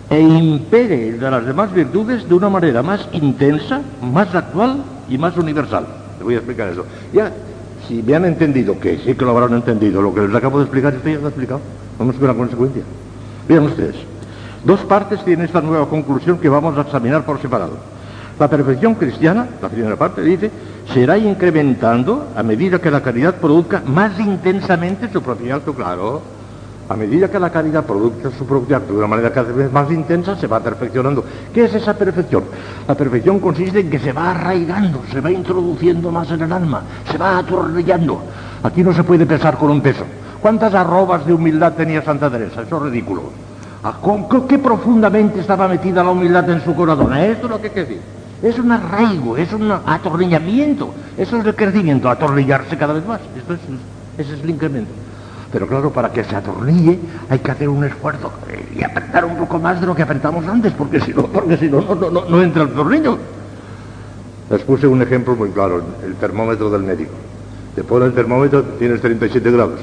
e 0.10 0.20
impere 0.20 1.20
de 1.20 1.30
las 1.30 1.46
demás 1.46 1.72
virtudes 1.72 2.28
de 2.28 2.34
una 2.34 2.50
manera 2.50 2.82
más 2.82 3.08
intensa, 3.12 3.80
más 4.02 4.34
actual 4.34 4.78
y 5.08 5.20
más 5.20 5.38
universal. 5.38 5.86
Les 6.16 6.24
voy 6.24 6.34
a 6.34 6.38
explicar 6.38 6.70
eso. 6.70 6.84
Ya, 7.14 7.32
si 7.88 8.02
me 8.02 8.16
han 8.16 8.26
entendido, 8.26 8.80
que 8.80 8.98
sí 9.06 9.14
que 9.14 9.24
lo 9.24 9.38
habrán 9.38 9.54
entendido, 9.54 10.02
lo 10.02 10.16
que 10.16 10.22
les 10.22 10.34
acabo 10.34 10.58
de 10.58 10.64
explicar, 10.64 10.96
esto 10.96 11.08
ya 11.08 11.20
lo 11.20 11.26
he 11.26 11.30
explicado. 11.30 11.62
Vamos 12.00 12.16
con 12.16 12.28
la 12.28 12.34
consecuencia. 12.34 12.82
Vean 13.48 13.66
ustedes. 13.66 14.09
Dos 14.64 14.82
partes 14.82 15.24
tienen 15.24 15.46
esta 15.46 15.62
nueva 15.62 15.88
conclusión 15.88 16.38
que 16.38 16.50
vamos 16.50 16.78
a 16.78 16.82
examinar 16.82 17.24
por 17.24 17.42
separado. 17.42 17.78
La 18.38 18.50
perfección 18.50 18.96
cristiana, 18.96 19.48
la 19.62 19.70
primera 19.70 19.96
parte, 19.96 20.22
dice, 20.22 20.52
será 20.94 21.18
incrementando 21.18 22.28
a 22.36 22.44
medida 22.44 22.80
que 22.80 22.92
la 22.92 23.02
caridad 23.02 23.36
produzca 23.36 23.82
más 23.86 24.20
intensamente 24.20 25.10
su 25.12 25.22
propio 25.22 25.56
acto, 25.56 25.74
claro. 25.74 26.22
A 26.90 26.96
medida 26.96 27.30
que 27.30 27.40
la 27.40 27.52
caridad 27.52 27.86
produzca 27.86 28.32
su 28.32 28.46
propio 28.46 28.76
acto 28.76 28.94
de 28.94 29.00
una 29.00 29.08
manera 29.08 29.32
cada 29.32 29.52
vez 29.52 29.72
más 29.72 29.92
intensa, 29.92 30.36
se 30.36 30.48
va 30.48 30.60
perfeccionando. 30.60 31.24
¿Qué 31.54 31.66
es 31.66 31.76
esa 31.76 31.94
perfección? 31.94 32.44
La 32.88 32.96
perfección 32.96 33.40
consiste 33.40 33.82
en 33.82 33.90
que 33.90 34.00
se 34.00 34.12
va 34.12 34.32
arraigando, 34.32 35.04
se 35.12 35.22
va 35.22 35.32
introduciendo 35.32 36.12
más 36.12 36.32
en 36.32 36.42
el 36.42 36.52
alma, 36.52 36.82
se 37.10 37.18
va 37.18 37.38
atornillando. 37.38 38.22
Aquí 38.64 38.84
no 38.84 38.94
se 38.94 39.04
puede 39.04 39.26
pesar 39.26 39.58
con 39.58 39.70
un 39.70 39.82
peso. 39.82 40.04
¿Cuántas 40.42 40.74
arrobas 40.74 41.26
de 41.26 41.34
humildad 41.34 41.74
tenía 41.74 42.02
Santa 42.02 42.30
Teresa? 42.30 42.64
Eso 42.64 42.78
es 42.78 42.84
ridículo. 42.84 43.49
Ah, 43.84 43.96
¿Qué 44.48 44.60
profundamente 44.60 45.40
estaba 45.40 45.68
metida 45.68 46.04
la 46.04 46.12
humildad 46.12 46.50
en 46.50 46.62
su 46.64 46.76
corazón? 46.76 47.16
Esto 47.16 47.46
es 47.46 47.52
lo 47.52 47.62
que 47.62 47.68
hay 47.68 47.74
que 47.74 47.80
decir. 47.82 48.02
Es 48.42 48.60
un 48.60 48.72
arraigo, 48.72 49.38
es 49.38 49.52
un 49.54 49.72
atornillamiento. 49.72 50.94
Eso 51.18 51.38
es 51.38 51.46
el 51.46 51.56
crecimiento, 51.56 52.10
atornillarse 52.10 52.78
cada 52.78 52.94
vez 52.94 53.06
más. 53.06 53.22
Esto 53.38 53.54
es, 53.54 53.60
ese 54.18 54.36
es 54.36 54.44
el 54.44 54.50
incremento. 54.50 54.92
Pero 55.52 55.68
claro, 55.68 55.92
para 55.92 56.12
que 56.12 56.24
se 56.24 56.36
atornille 56.36 57.00
hay 57.30 57.40
que 57.40 57.52
hacer 57.52 57.70
un 57.70 57.84
esfuerzo 57.84 58.32
y 58.76 58.84
apretar 58.84 59.26
un 59.26 59.38
poco 59.38 59.60
más 59.60 59.82
de 59.82 59.88
lo 59.88 59.96
que 59.96 60.04
apretamos 60.04 60.46
antes, 60.46 60.74
porque 60.74 61.00
si 61.00 61.14
no, 61.14 61.24
porque 61.24 61.58
si 61.58 61.70
no, 61.70 61.82
no, 61.82 62.12
no, 62.12 62.26
no 62.26 62.42
entra 62.42 62.64
el 62.64 62.70
tornillo. 62.70 63.18
Les 64.50 64.62
puse 64.62 64.88
un 64.88 65.02
ejemplo 65.02 65.36
muy 65.36 65.50
claro, 65.50 65.82
el 66.06 66.16
termómetro 66.16 66.70
del 66.70 66.84
médico. 66.84 67.12
Te 67.76 67.84
pone 67.84 68.06
el 68.06 68.14
termómetro, 68.14 68.64
tienes 68.78 69.02
37 69.02 69.52
grados. 69.52 69.80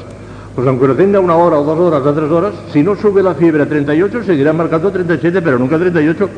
Pues 0.57 0.67
aunque 0.67 0.87
lo 0.87 0.97
tenga 0.97 1.21
una 1.21 1.37
hora 1.37 1.59
o 1.59 1.65
dos 1.65 1.79
horas 1.79 2.01
o 2.01 2.15
tres 2.15 2.31
horas, 2.31 2.55
si 2.73 2.83
no 2.83 2.97
sube 2.97 3.23
la 3.23 3.35
fiebre 3.35 3.63
a 3.63 3.69
38, 3.69 4.25
seguirá 4.25 4.55
marcando 4.55 4.91
37, 4.91 5.43
pero 5.43 5.59
nunca 5.59 5.79
38. 5.79 6.31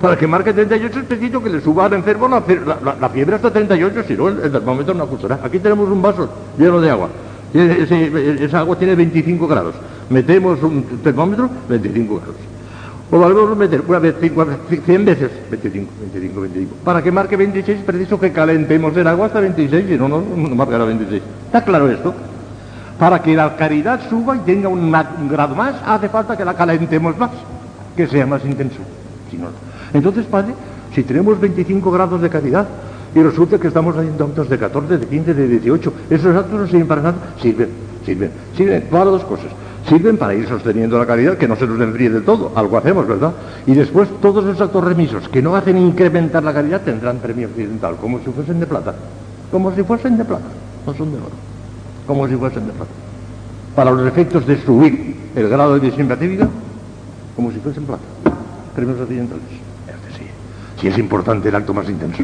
Para 0.00 0.16
que 0.16 0.28
marque 0.28 0.52
38 0.52 1.00
es 1.00 1.04
preciso 1.06 1.42
que 1.42 1.50
le 1.50 1.60
suba 1.60 1.86
al 1.86 1.94
enfermo 1.94 2.28
la, 2.28 3.08
fiebre 3.08 3.34
hasta 3.34 3.50
38, 3.50 4.04
si 4.06 4.14
no 4.14 4.28
el, 4.28 4.52
termómetro 4.52 4.94
no 4.94 5.02
ajustará. 5.02 5.40
Aquí 5.42 5.58
tenemos 5.58 5.90
un 5.90 6.00
vaso 6.00 6.28
lleno 6.56 6.80
de 6.80 6.88
agua. 6.88 7.08
esa 7.52 8.60
agua 8.60 8.78
tiene 8.78 8.94
25 8.94 9.48
grados. 9.48 9.74
Metemos 10.08 10.62
un 10.62 10.84
termómetro, 11.02 11.50
25 11.68 12.14
grados. 12.14 12.36
O 13.10 13.18
volvemos 13.18 13.50
a 13.50 13.54
meter 13.56 13.82
una 13.88 13.98
vez, 13.98 14.14
100 14.20 15.04
veces, 15.04 15.30
25, 15.50 15.90
25, 16.00 16.40
25. 16.40 16.74
Para 16.84 17.02
que 17.02 17.10
marque 17.10 17.36
26 17.36 17.78
es 17.78 17.84
preciso 17.84 18.20
que 18.20 18.30
calentemos 18.30 18.96
el 18.96 19.06
agua 19.08 19.26
hasta 19.26 19.40
26, 19.40 19.86
si 19.88 19.96
no, 19.96 20.08
no, 20.08 20.22
no 20.36 20.54
marcará 20.54 20.84
26. 20.84 21.20
¿Está 21.46 21.64
claro 21.64 21.90
esto? 21.90 22.14
Para 22.98 23.20
que 23.22 23.34
la 23.34 23.56
caridad 23.56 24.00
suba 24.08 24.36
y 24.36 24.40
tenga 24.40 24.68
un, 24.68 24.92
grado 25.30 25.54
más, 25.54 25.74
hace 25.84 26.08
falta 26.08 26.36
que 26.36 26.44
la 26.44 26.54
calentemos 26.54 27.16
más, 27.18 27.30
que 27.96 28.06
sea 28.06 28.26
más 28.26 28.44
intenso. 28.44 28.78
Entonces, 29.92 30.26
Padre, 30.26 30.54
si 30.94 31.02
tenemos 31.02 31.40
25 31.40 31.90
grados 31.90 32.20
de 32.20 32.30
caridad 32.30 32.66
y 33.14 33.22
resulta 33.22 33.58
que 33.58 33.68
estamos 33.68 33.96
haciendo 33.96 34.24
actos 34.24 34.48
de 34.48 34.58
14, 34.58 34.98
de 34.98 35.06
15, 35.06 35.34
de 35.34 35.48
18, 35.48 35.92
esos 36.10 36.36
actos 36.36 36.60
no 36.60 36.66
sirven 36.66 36.86
para 36.86 37.02
nada, 37.02 37.16
sirven, 37.40 37.68
sirven, 38.04 38.30
sirven 38.56 38.82
para 38.90 39.04
dos 39.06 39.24
cosas. 39.24 39.50
Sirven 39.88 40.16
para 40.16 40.34
ir 40.34 40.48
sosteniendo 40.48 40.98
la 40.98 41.04
caridad, 41.04 41.36
que 41.36 41.46
no 41.46 41.56
se 41.56 41.66
nos 41.66 41.78
enfríe 41.78 42.08
del 42.08 42.24
todo, 42.24 42.52
algo 42.54 42.78
hacemos, 42.78 43.06
¿verdad? 43.06 43.32
Y 43.66 43.74
después 43.74 44.08
todos 44.22 44.42
los 44.42 44.58
actos 44.58 44.82
remisos 44.82 45.28
que 45.28 45.42
no 45.42 45.54
hacen 45.54 45.76
incrementar 45.76 46.42
la 46.42 46.54
caridad 46.54 46.80
tendrán 46.80 47.18
premio 47.18 47.48
occidental, 47.48 47.96
como 47.96 48.18
si 48.20 48.30
fuesen 48.30 48.60
de 48.60 48.66
plata, 48.66 48.94
como 49.50 49.74
si 49.74 49.82
fuesen 49.82 50.16
de 50.16 50.24
plata, 50.24 50.46
no 50.86 50.94
son 50.94 51.12
de 51.12 51.18
oro, 51.18 51.36
como 52.06 52.28
si 52.28 52.36
fuesen 52.36 52.66
de 52.66 52.72
plata. 52.72 52.90
Para 53.74 53.90
los 53.90 54.06
efectos 54.06 54.46
de 54.46 54.60
subir 54.62 55.16
el 55.34 55.48
grado 55.48 55.74
de 55.74 55.80
visión 55.80 56.08
como 57.34 57.50
si 57.50 57.58
fuesen 57.58 57.84
plata, 57.84 58.02
premios 58.74 59.00
occidentales. 59.00 59.42
Sí, 60.16 60.26
sí 60.80 60.88
es 60.88 60.98
importante 60.98 61.48
el 61.48 61.54
acto 61.54 61.74
más 61.74 61.88
intenso. 61.88 62.22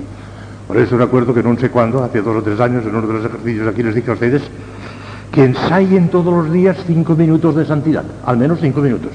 Por 0.69 0.77
eso 0.77 0.97
recuerdo 0.97 1.35
que 1.35 1.43
no 1.43 1.59
sé 1.59 1.71
cuándo, 1.71 2.05
hace 2.05 2.23
dos 2.23 2.37
o 2.37 2.43
tres 2.43 2.61
años, 2.61 2.85
en 2.85 2.95
uno 2.95 3.07
de 3.07 3.15
los 3.15 3.25
ejercicios 3.25 3.67
aquí 3.67 3.83
les 3.83 3.95
dije 3.95 4.11
a 4.11 4.15
ustedes 4.15 4.43
que 5.33 5.45
ensayen 5.45 6.09
todos 6.09 6.33
los 6.33 6.53
días 6.53 6.77
cinco 6.87 7.15
minutos 7.15 7.55
de 7.55 7.65
santidad, 7.65 8.05
al 8.25 8.37
menos 8.37 8.59
cinco 8.61 8.81
minutos, 8.81 9.13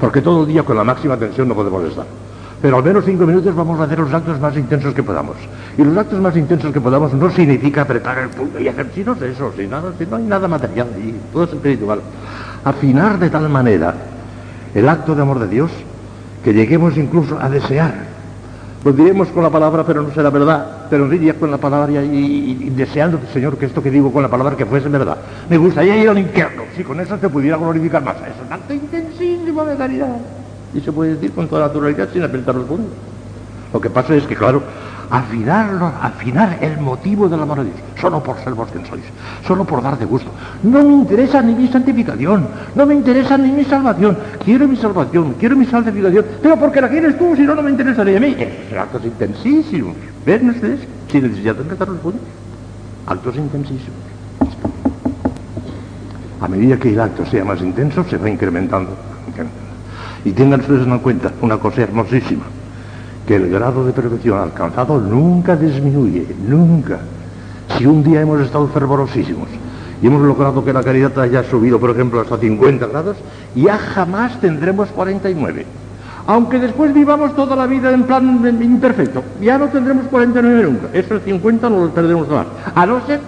porque 0.00 0.20
todo 0.20 0.42
el 0.42 0.48
día 0.48 0.62
con 0.62 0.76
la 0.76 0.84
máxima 0.84 1.16
tensión 1.16 1.48
no 1.48 1.54
podemos 1.54 1.84
estar. 1.84 2.06
Pero 2.60 2.78
al 2.78 2.82
menos 2.82 3.04
cinco 3.04 3.24
minutos 3.24 3.54
vamos 3.54 3.78
a 3.80 3.84
hacer 3.84 3.98
los 3.98 4.12
actos 4.12 4.40
más 4.40 4.56
intensos 4.56 4.92
que 4.92 5.02
podamos. 5.02 5.36
Y 5.76 5.84
los 5.84 5.96
actos 5.96 6.20
más 6.20 6.36
intensos 6.36 6.72
que 6.72 6.80
podamos 6.80 7.12
no 7.14 7.30
significa 7.30 7.82
apretar 7.82 8.18
el 8.18 8.30
punto 8.30 8.58
y 8.58 8.68
hacer 8.68 8.90
sino 8.94 9.12
eso, 9.12 9.52
si, 9.56 9.66
nada, 9.66 9.92
no 10.10 10.16
hay 10.16 10.24
nada 10.24 10.48
material 10.48 10.88
y 10.98 11.14
todo 11.32 11.44
es 11.44 11.52
espiritual. 11.52 12.00
Afinar 12.64 13.18
de 13.18 13.30
tal 13.30 13.48
manera 13.48 13.94
el 14.74 14.88
acto 14.88 15.14
de 15.14 15.22
amor 15.22 15.38
de 15.38 15.48
Dios 15.48 15.70
que 16.42 16.52
lleguemos 16.52 16.96
incluso 16.96 17.38
a 17.40 17.48
desear 17.48 18.18
lo 18.84 18.92
diremos 18.92 19.28
con 19.28 19.42
la 19.42 19.50
palabra, 19.50 19.84
pero 19.84 20.02
no 20.02 20.14
será 20.14 20.30
verdad. 20.30 20.86
Pero 20.88 21.08
diría 21.08 21.34
con 21.34 21.50
la 21.50 21.58
palabra 21.58 22.02
y, 22.02 22.70
deseando, 22.70 23.20
Señor, 23.32 23.58
que 23.58 23.66
esto 23.66 23.82
que 23.82 23.90
digo 23.90 24.12
con 24.12 24.22
la 24.22 24.28
palabra 24.28 24.56
que 24.56 24.64
fuese 24.64 24.88
verdad. 24.88 25.18
Me 25.50 25.58
gustaría 25.58 25.96
ir 25.96 26.08
al 26.08 26.18
infierno, 26.18 26.62
si 26.76 26.84
con 26.84 27.00
eso 27.00 27.18
se 27.18 27.28
pudiera 27.28 27.56
glorificar 27.56 28.02
más. 28.02 28.16
Es 28.16 28.46
un 28.46 28.52
acto 28.52 28.72
intensísimo 28.72 29.64
de 29.64 29.76
caridad. 29.76 30.16
Y 30.74 30.80
se 30.80 30.92
puede 30.92 31.14
decir 31.14 31.32
con 31.32 31.48
toda 31.48 31.66
naturalidad 31.66 32.08
sin 32.12 32.22
apretar 32.22 32.54
los 32.54 32.64
puntos. 32.64 32.92
Lo 33.72 33.80
que 33.80 33.90
pasa 33.90 34.14
es 34.14 34.24
que, 34.26 34.34
claro, 34.34 34.62
afinar, 35.10 35.70
afinar 36.02 36.58
el 36.60 36.78
motivo 36.78 37.28
del 37.28 37.40
amor 37.40 37.60
a 37.60 37.64
Dios, 37.64 37.76
solo 38.00 38.22
por 38.22 38.38
ser 38.38 38.54
vos 38.54 38.68
quien 38.70 38.84
sois, 38.86 39.04
solo 39.46 39.64
por 39.64 39.82
dar 39.82 39.98
de 39.98 40.04
gusto. 40.04 40.30
No 40.62 40.82
me 40.84 40.92
interesa 40.94 41.40
ni 41.42 41.54
mi 41.54 41.68
santificación, 41.68 42.46
no 42.74 42.86
me 42.86 42.94
interesa 42.94 43.36
ni 43.38 43.50
mi 43.50 43.64
salvación. 43.64 44.16
Quiero 44.44 44.68
mi 44.68 44.76
salvación, 44.76 45.34
quiero 45.38 45.56
mi 45.56 45.66
santificación, 45.66 46.24
pero 46.42 46.56
porque 46.56 46.80
la 46.80 46.88
quieres 46.88 47.18
tú, 47.18 47.34
si 47.36 47.42
no, 47.42 47.54
no 47.54 47.62
me 47.62 47.70
interesaría 47.70 48.16
a 48.16 48.20
mí. 48.20 48.36
Es 48.38 48.76
actos 48.76 49.04
intensísimos. 49.04 49.94
¿Ven 50.24 50.50
ustedes? 50.50 50.80
Si 51.10 51.20
necesitan 51.20 51.56
empezar 51.58 51.88
los 51.88 51.98
puntos. 51.98 52.22
Actos 53.06 53.36
intensísimos. 53.36 53.98
A 56.40 56.48
medida 56.48 56.76
que 56.76 56.90
el 56.90 57.00
acto 57.00 57.26
sea 57.26 57.44
más 57.44 57.60
intenso, 57.60 58.04
se 58.04 58.16
va 58.16 58.30
incrementando. 58.30 58.90
Y 60.24 60.32
tengan 60.32 60.60
ustedes 60.60 60.86
en 60.86 60.98
cuenta 60.98 61.32
una 61.40 61.58
cosa 61.58 61.82
hermosísima 61.82 62.44
que 63.28 63.36
el 63.36 63.50
grado 63.50 63.84
de 63.84 63.92
perfección 63.92 64.38
alcanzado 64.38 64.98
nunca 64.98 65.54
disminuye, 65.54 66.26
nunca. 66.48 66.98
Si 67.76 67.84
un 67.84 68.02
día 68.02 68.22
hemos 68.22 68.40
estado 68.40 68.66
fervorosísimos 68.68 69.48
y 70.00 70.06
hemos 70.06 70.22
logrado 70.22 70.64
que 70.64 70.72
la 70.72 70.82
caridad 70.82 71.16
haya 71.18 71.44
subido, 71.44 71.78
por 71.78 71.90
ejemplo, 71.90 72.22
hasta 72.22 72.38
50 72.38 72.86
grados, 72.86 73.18
ya 73.54 73.76
jamás 73.76 74.40
tendremos 74.40 74.88
49. 74.88 75.66
Aunque 76.26 76.58
después 76.58 76.94
vivamos 76.94 77.36
toda 77.36 77.54
la 77.54 77.66
vida 77.66 77.92
en 77.92 78.04
plan 78.04 78.46
imperfecto, 78.62 79.22
ya 79.42 79.58
no 79.58 79.68
tendremos 79.68 80.06
49 80.06 80.62
nunca. 80.62 80.86
Esos 80.94 81.22
50 81.22 81.68
no 81.68 81.80
los 81.80 81.90
perdemos 81.90 82.28
más. 82.28 82.46
A 82.74 82.86
no 82.86 83.04
ser 83.06 83.20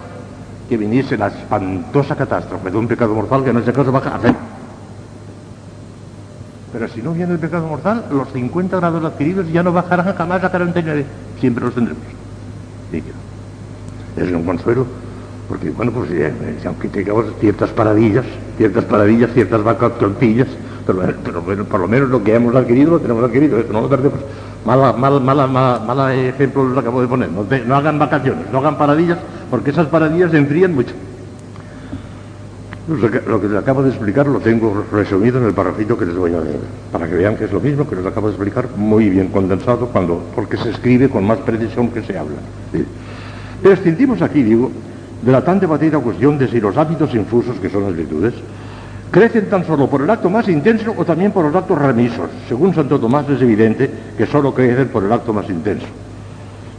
que 0.67 0.77
viniese 0.77 1.15
la 1.15 1.27
espantosa 1.27 2.15
catástrofe 2.15 2.71
de 2.71 2.77
un 2.77 2.87
pecado 2.87 3.13
mortal 3.13 3.43
que 3.43 3.53
no 3.53 3.59
ese 3.59 3.71
caso 3.71 3.91
va 3.91 3.99
a 3.99 4.15
hacer 4.15 4.33
pero 6.71 6.87
si 6.87 7.01
no 7.01 7.13
viene 7.13 7.33
el 7.33 7.39
pecado 7.39 7.67
mortal, 7.67 8.05
los 8.11 8.29
50 8.31 8.77
grados 8.77 9.03
adquiridos 9.03 9.51
ya 9.51 9.61
no 9.61 9.73
bajarán 9.73 10.15
jamás 10.15 10.43
a 10.43 10.49
49. 10.49 11.05
Siempre 11.39 11.65
los 11.65 11.73
tendremos. 11.73 12.03
Es 14.17 14.31
un 14.31 14.43
consuelo, 14.43 14.85
porque 15.47 15.69
bueno, 15.69 15.91
pues 15.91 16.11
eh, 16.11 16.33
aunque 16.65 16.87
tengamos 16.89 17.25
ciertas 17.39 17.69
paradillas, 17.71 18.25
ciertas 18.57 18.85
paradillas, 18.85 19.31
ciertas 19.33 19.63
vacas 19.63 19.97
tortillas, 19.97 20.47
pero, 20.85 21.01
pero 21.45 21.65
por 21.65 21.79
lo 21.79 21.87
menos 21.87 22.09
lo 22.09 22.23
que 22.23 22.35
hemos 22.35 22.55
adquirido 22.55 22.91
lo 22.91 22.99
tenemos 22.99 23.23
adquirido, 23.23 23.59
eso 23.59 23.71
no 23.71 23.81
lo 23.81 23.89
perdemos. 23.89 24.19
Mala, 24.65 24.93
mala, 24.93 25.19
mala, 25.19 25.79
mala, 25.79 26.13
ejemplo 26.13 26.63
lo 26.63 26.79
acabo 26.79 27.01
de 27.01 27.07
poner. 27.07 27.31
No, 27.31 27.45
no 27.65 27.75
hagan 27.75 27.99
vacaciones, 27.99 28.45
no 28.51 28.59
hagan 28.59 28.77
paradillas, 28.77 29.17
porque 29.49 29.71
esas 29.71 29.87
paradillas 29.87 30.31
se 30.31 30.37
enfrían 30.37 30.73
mucho. 30.73 30.93
Lo 32.87 33.39
que 33.39 33.47
les 33.47 33.57
acabo 33.57 33.83
de 33.83 33.89
explicar 33.89 34.25
lo 34.25 34.39
tengo 34.39 34.85
resumido 34.91 35.37
en 35.37 35.45
el 35.45 35.53
parrafito 35.53 35.95
que 35.95 36.05
les 36.05 36.15
voy 36.15 36.33
a 36.33 36.41
leer, 36.41 36.59
para 36.91 37.07
que 37.07 37.13
vean 37.13 37.37
que 37.37 37.45
es 37.45 37.51
lo 37.51 37.59
mismo 37.59 37.87
que 37.87 37.95
les 37.95 38.05
acabo 38.05 38.27
de 38.27 38.33
explicar, 38.33 38.69
muy 38.75 39.07
bien 39.09 39.27
condensado, 39.27 39.87
cuando, 39.87 40.23
porque 40.33 40.57
se 40.57 40.71
escribe 40.71 41.07
con 41.07 41.23
más 41.23 41.37
precisión 41.39 41.89
que 41.89 42.01
se 42.01 42.17
habla. 42.17 42.37
Prescindimos 43.61 44.23
aquí, 44.23 44.41
digo, 44.41 44.71
de 45.21 45.31
la 45.31 45.43
tan 45.43 45.59
debatida 45.59 45.99
cuestión 45.99 46.39
de 46.39 46.47
si 46.47 46.59
los 46.59 46.75
hábitos 46.75 47.13
infusos, 47.13 47.59
que 47.59 47.69
son 47.69 47.83
las 47.83 47.95
virtudes, 47.95 48.33
crecen 49.11 49.47
tan 49.47 49.63
solo 49.63 49.87
por 49.87 50.01
el 50.01 50.09
acto 50.09 50.31
más 50.31 50.49
intenso 50.49 50.95
o 50.97 51.05
también 51.05 51.31
por 51.31 51.45
los 51.45 51.55
actos 51.55 51.77
remisos. 51.77 52.31
Según 52.47 52.73
Santo 52.73 52.99
Tomás 52.99 53.29
es 53.29 53.41
evidente 53.41 53.91
que 54.17 54.25
solo 54.25 54.55
crecen 54.55 54.87
por 54.87 55.03
el 55.03 55.11
acto 55.11 55.33
más 55.33 55.47
intenso 55.49 55.85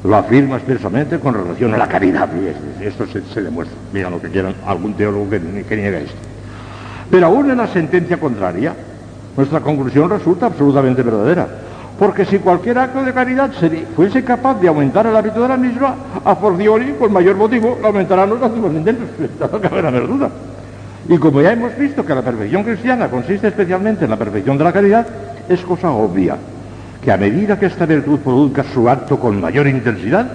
lo 0.05 0.17
afirma 0.17 0.57
expresamente 0.57 1.19
con 1.19 1.35
relación 1.35 1.75
a 1.75 1.79
la 1.79 1.89
caridad. 1.89 2.29
Y 2.81 2.85
esto 2.85 3.07
se, 3.07 3.41
demuestra. 3.41 3.77
Mira 3.93 4.11
lo 4.11 4.21
que 4.21 4.29
quieran 4.29 4.55
algún 4.67 4.95
teólogo 4.95 5.31
que, 5.31 5.65
que 5.65 5.77
niega 5.77 5.99
esto. 5.99 6.17
Pero 7.11 7.27
aún 7.27 7.51
en 7.51 7.59
la 7.59 7.69
sentencia 7.69 8.19
contraria, 8.19 8.75
nuestra 9.37 9.61
conclusión 9.61 10.11
resulta 10.11 10.47
absolutamente 10.47 11.03
verdadera. 11.03 11.47
Porque 11.99 12.25
si 12.25 12.39
cualquier 12.39 12.79
acto 12.79 13.05
de 13.05 13.13
caridad 13.13 13.51
fuese 13.95 14.25
capaz 14.25 14.61
de 14.61 14.67
aumentar 14.67 15.07
el 15.07 15.15
hábito 15.15 15.43
de 15.43 15.49
la 15.49 15.57
misma, 15.57 15.95
a 16.25 16.35
fortiori, 16.35 16.95
con 16.99 17.13
mayor 17.13 17.37
motivo, 17.37 17.79
lo 17.81 17.89
aumentarán 17.89 18.31
los 18.31 18.43
actos 18.43 18.73
intentos. 18.73 19.09
La 19.83 19.91
duda. 20.01 20.31
Y 21.09 21.19
como 21.19 21.43
ya 21.43 21.53
hemos 21.53 21.77
visto 21.77 22.05
que 22.05 22.15
la 22.15 22.23
perfección 22.23 22.63
cristiana 22.63 23.09
consiste 23.09 23.49
especialmente 23.49 24.05
en 24.05 24.11
la 24.11 24.17
perfección 24.17 24.57
de 24.57 24.65
la 24.65 24.73
caridad, 24.73 25.07
es 25.49 25.61
cosa 25.63 25.91
obvia 25.91 26.37
que 27.03 27.11
a 27.11 27.17
medida 27.17 27.59
que 27.59 27.67
esta 27.67 27.85
virtud 27.85 28.21
produzca 28.21 28.63
su 28.63 28.89
acto 28.89 29.19
con 29.19 29.41
mayor 29.41 29.67
intensidad, 29.67 30.27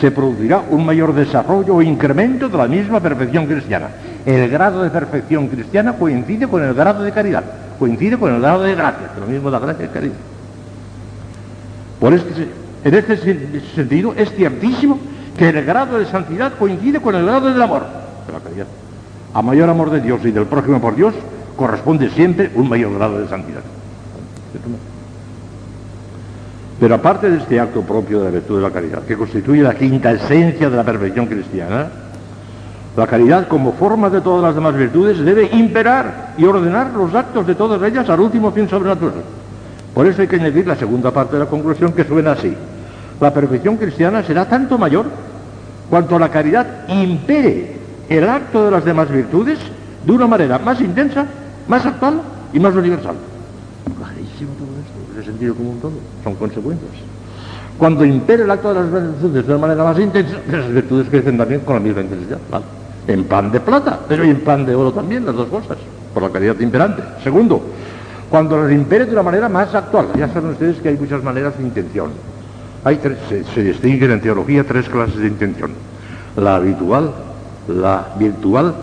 se 0.00 0.10
producirá 0.10 0.62
un 0.70 0.84
mayor 0.84 1.14
desarrollo 1.14 1.76
o 1.76 1.82
incremento 1.82 2.48
de 2.48 2.56
la 2.56 2.66
misma 2.66 2.98
perfección 2.98 3.46
cristiana. 3.46 3.88
El 4.24 4.48
grado 4.48 4.82
de 4.82 4.90
perfección 4.90 5.48
cristiana 5.48 5.92
coincide 5.92 6.48
con 6.48 6.64
el 6.64 6.72
grado 6.72 7.02
de 7.02 7.12
caridad, 7.12 7.44
coincide 7.78 8.16
con 8.16 8.34
el 8.34 8.40
grado 8.40 8.62
de 8.62 8.74
gracia, 8.74 9.10
que 9.14 9.20
lo 9.20 9.26
mismo 9.26 9.50
da 9.50 9.58
gracia 9.58 9.84
y 9.84 9.88
caridad. 9.88 10.14
Por 12.00 12.14
este, 12.14 12.48
en 12.84 12.94
este 12.94 13.62
sentido 13.74 14.14
es 14.16 14.32
ciertísimo 14.32 14.98
que 15.36 15.50
el 15.50 15.64
grado 15.64 15.98
de 15.98 16.06
santidad 16.06 16.54
coincide 16.58 17.00
con 17.00 17.14
el 17.14 17.24
grado 17.24 17.52
del 17.52 17.60
amor, 17.60 17.82
de 18.26 18.32
la 18.32 18.40
caridad. 18.40 18.66
A 19.34 19.42
mayor 19.42 19.68
amor 19.68 19.90
de 19.90 20.00
Dios 20.00 20.20
y 20.24 20.30
del 20.30 20.46
prójimo 20.46 20.80
por 20.80 20.96
Dios 20.96 21.14
corresponde 21.54 22.08
siempre 22.10 22.50
un 22.54 22.68
mayor 22.68 22.94
grado 22.94 23.20
de 23.20 23.28
santidad. 23.28 23.62
Pero 26.84 26.96
aparte 26.96 27.30
de 27.30 27.38
este 27.38 27.58
acto 27.58 27.80
propio 27.80 28.18
de 28.18 28.24
la 28.26 28.30
virtud 28.30 28.56
de 28.56 28.62
la 28.62 28.70
caridad, 28.70 29.04
que 29.04 29.16
constituye 29.16 29.62
la 29.62 29.72
quinta 29.72 30.12
esencia 30.12 30.68
de 30.68 30.76
la 30.76 30.84
perfección 30.84 31.24
cristiana, 31.24 31.88
la 32.94 33.06
caridad 33.06 33.48
como 33.48 33.72
forma 33.72 34.10
de 34.10 34.20
todas 34.20 34.42
las 34.42 34.54
demás 34.54 34.76
virtudes 34.76 35.18
debe 35.24 35.48
imperar 35.50 36.34
y 36.36 36.44
ordenar 36.44 36.90
los 36.90 37.14
actos 37.14 37.46
de 37.46 37.54
todas 37.54 37.80
ellas 37.90 38.06
al 38.10 38.20
último 38.20 38.52
fin 38.52 38.68
sobrenatural. 38.68 39.22
Por 39.94 40.06
eso 40.06 40.20
hay 40.20 40.28
que 40.28 40.36
añadir 40.36 40.66
la 40.66 40.76
segunda 40.76 41.10
parte 41.10 41.36
de 41.36 41.44
la 41.44 41.46
conclusión 41.48 41.94
que 41.94 42.04
suena 42.04 42.32
así. 42.32 42.54
La 43.18 43.32
perfección 43.32 43.78
cristiana 43.78 44.22
será 44.22 44.46
tanto 44.46 44.76
mayor 44.76 45.06
cuanto 45.88 46.18
la 46.18 46.28
caridad 46.28 46.86
impere 46.88 47.76
el 48.10 48.28
acto 48.28 48.62
de 48.62 48.70
las 48.70 48.84
demás 48.84 49.10
virtudes 49.10 49.58
de 50.04 50.12
una 50.12 50.26
manera 50.26 50.58
más 50.58 50.82
intensa, 50.82 51.24
más 51.66 51.86
actual 51.86 52.20
y 52.52 52.60
más 52.60 52.74
universal 52.74 53.14
sentido 55.24 55.54
común 55.54 55.78
todo, 55.80 55.92
son 56.22 56.34
consecuencias. 56.34 56.90
Cuando 57.78 58.04
impere 58.04 58.44
el 58.44 58.50
acto 58.50 58.72
de 58.72 58.80
las 58.80 58.92
virtudes 58.92 59.46
de 59.46 59.52
una 59.54 59.66
manera 59.66 59.84
más 59.84 59.98
intensa, 59.98 60.36
esas 60.46 60.72
virtudes 60.72 61.08
crecen 61.08 61.36
también 61.36 61.60
con 61.60 61.74
la 61.74 61.80
misma 61.80 62.02
intensidad, 62.02 62.38
En 63.06 63.24
pan 63.24 63.50
de 63.50 63.60
plata, 63.60 63.98
pero 64.08 64.22
en 64.22 64.40
pan 64.40 64.64
de 64.64 64.74
oro 64.74 64.92
también, 64.92 65.26
las 65.26 65.34
dos 65.34 65.48
cosas, 65.48 65.76
por 66.12 66.22
la 66.22 66.30
calidad 66.30 66.58
imperante. 66.60 67.02
Segundo, 67.22 67.60
cuando 68.30 68.62
las 68.62 68.72
impere 68.72 69.06
de 69.06 69.12
una 69.12 69.22
manera 69.22 69.48
más 69.48 69.74
actual. 69.74 70.08
Ya 70.16 70.28
saben 70.28 70.50
ustedes 70.50 70.78
que 70.78 70.88
hay 70.88 70.96
muchas 70.96 71.22
maneras 71.22 71.56
de 71.58 71.64
intención. 71.64 72.10
Hay 72.84 72.96
tres, 72.96 73.18
se, 73.28 73.44
se 73.44 73.62
distinguen 73.62 74.12
en 74.12 74.20
teología 74.20 74.64
tres 74.64 74.88
clases 74.88 75.16
de 75.16 75.26
intención. 75.26 75.72
La 76.36 76.56
habitual, 76.56 77.12
la 77.68 78.08
virtual 78.18 78.74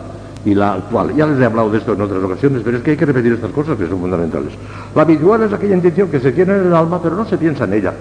y 0.46 0.54
la 0.54 0.74
actual. 0.74 1.16
Ya 1.16 1.28
les 1.28 1.40
he 1.40 1.46
hablado 1.46 1.70
de 1.70 1.78
esto 1.78 1.94
en 1.94 2.02
otras 2.02 2.24
ocasiones, 2.24 2.62
pero 2.64 2.78
es 2.78 2.84
que 2.84 2.92
hay 2.92 2.98
que 2.98 3.06
repetir 3.06 3.34
estas 3.34 3.52
cosas 3.52 3.78
que 3.78 3.88
son 3.88 4.00
fundamentales. 4.00 4.54
La 4.96 5.04
habitual 5.04 5.44
es 5.44 5.54
aquella 5.54 5.76
intención 5.76 6.10
que 6.10 6.20
se 6.20 6.32
tiene 6.32 6.56
en 6.56 6.68
el 6.68 6.74
alma, 6.74 7.02
pero 7.02 7.16
no 7.16 7.26
se 7.26 7.38
piensa 7.38 7.66
en 7.66 7.74
ella. 7.74 7.94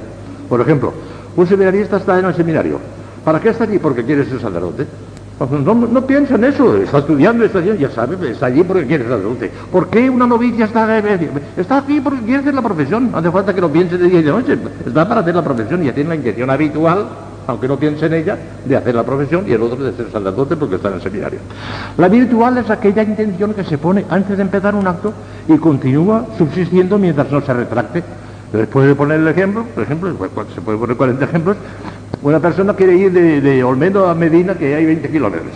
Por 0.48 0.60
ejemplo, 0.60 0.92
un 1.36 1.46
seminarista 1.46 1.98
está 1.98 2.18
en 2.18 2.26
el 2.26 2.34
seminario. 2.34 2.78
¿Para 3.24 3.40
qué 3.40 3.50
está 3.50 3.64
allí? 3.64 3.78
Porque 3.78 4.04
quiere 4.04 4.24
ser 4.24 4.40
sacerdote. 4.40 4.86
No, 5.40 5.74
no, 5.74 6.06
piensa 6.06 6.34
en 6.34 6.44
eso, 6.44 6.76
está 6.76 6.98
estudiando, 6.98 7.44
está 7.46 7.60
ya 7.60 7.90
sabe, 7.90 8.30
está 8.30 8.46
allí 8.46 8.62
porque 8.62 8.84
quiere 8.86 9.04
ser 9.04 9.12
sacerdote. 9.12 9.50
¿Por 9.72 9.88
qué 9.88 10.10
una 10.10 10.26
novicia 10.26 10.66
está, 10.66 10.98
está 11.56 11.78
aquí 11.78 11.98
porque 12.00 12.20
quiere 12.20 12.40
hacer 12.40 12.54
la 12.54 12.60
profesión? 12.60 13.10
Hace 13.14 13.30
falta 13.30 13.54
que 13.54 13.60
lo 13.62 13.72
piense 13.72 13.96
de 13.96 14.06
día 14.10 14.20
y 14.20 14.22
de 14.22 14.30
noche, 14.30 14.58
está 14.84 15.08
para 15.08 15.22
hacer 15.22 15.34
la 15.34 15.42
profesión 15.42 15.82
y 15.82 15.86
ya 15.86 15.94
tiene 15.94 16.10
la 16.10 16.16
intención 16.16 16.50
habitual 16.50 17.06
aunque 17.50 17.68
no 17.68 17.76
piense 17.76 18.06
en 18.06 18.14
ella, 18.14 18.38
de 18.64 18.76
hacer 18.76 18.94
la 18.94 19.04
profesión 19.04 19.44
y 19.46 19.52
el 19.52 19.62
otro 19.62 19.84
de 19.84 19.92
ser 19.92 20.10
sacerdote 20.10 20.56
porque 20.56 20.76
está 20.76 20.88
en 20.88 20.94
el 20.94 21.02
seminario. 21.02 21.40
La 21.96 22.08
virtual 22.08 22.58
es 22.58 22.70
aquella 22.70 23.02
intención 23.02 23.54
que 23.54 23.64
se 23.64 23.78
pone 23.78 24.04
antes 24.08 24.36
de 24.36 24.42
empezar 24.42 24.74
un 24.74 24.86
acto 24.86 25.12
y 25.48 25.56
continúa 25.58 26.26
subsistiendo 26.38 26.98
mientras 26.98 27.30
no 27.30 27.40
se 27.40 27.52
retracte. 27.52 28.02
Después 28.52 28.86
de 28.88 28.94
poner 28.94 29.20
el 29.20 29.28
ejemplo, 29.28 29.64
por 29.74 29.84
ejemplo, 29.84 30.12
se 30.54 30.60
puede 30.60 30.78
poner 30.78 30.96
40 30.96 31.24
ejemplos, 31.24 31.56
una 32.22 32.40
persona 32.40 32.74
quiere 32.74 32.96
ir 32.96 33.12
de, 33.12 33.64
Olmedo 33.64 34.08
a 34.08 34.14
Medina, 34.14 34.54
que 34.54 34.74
hay 34.74 34.84
20 34.86 35.08
kilómetros. 35.08 35.52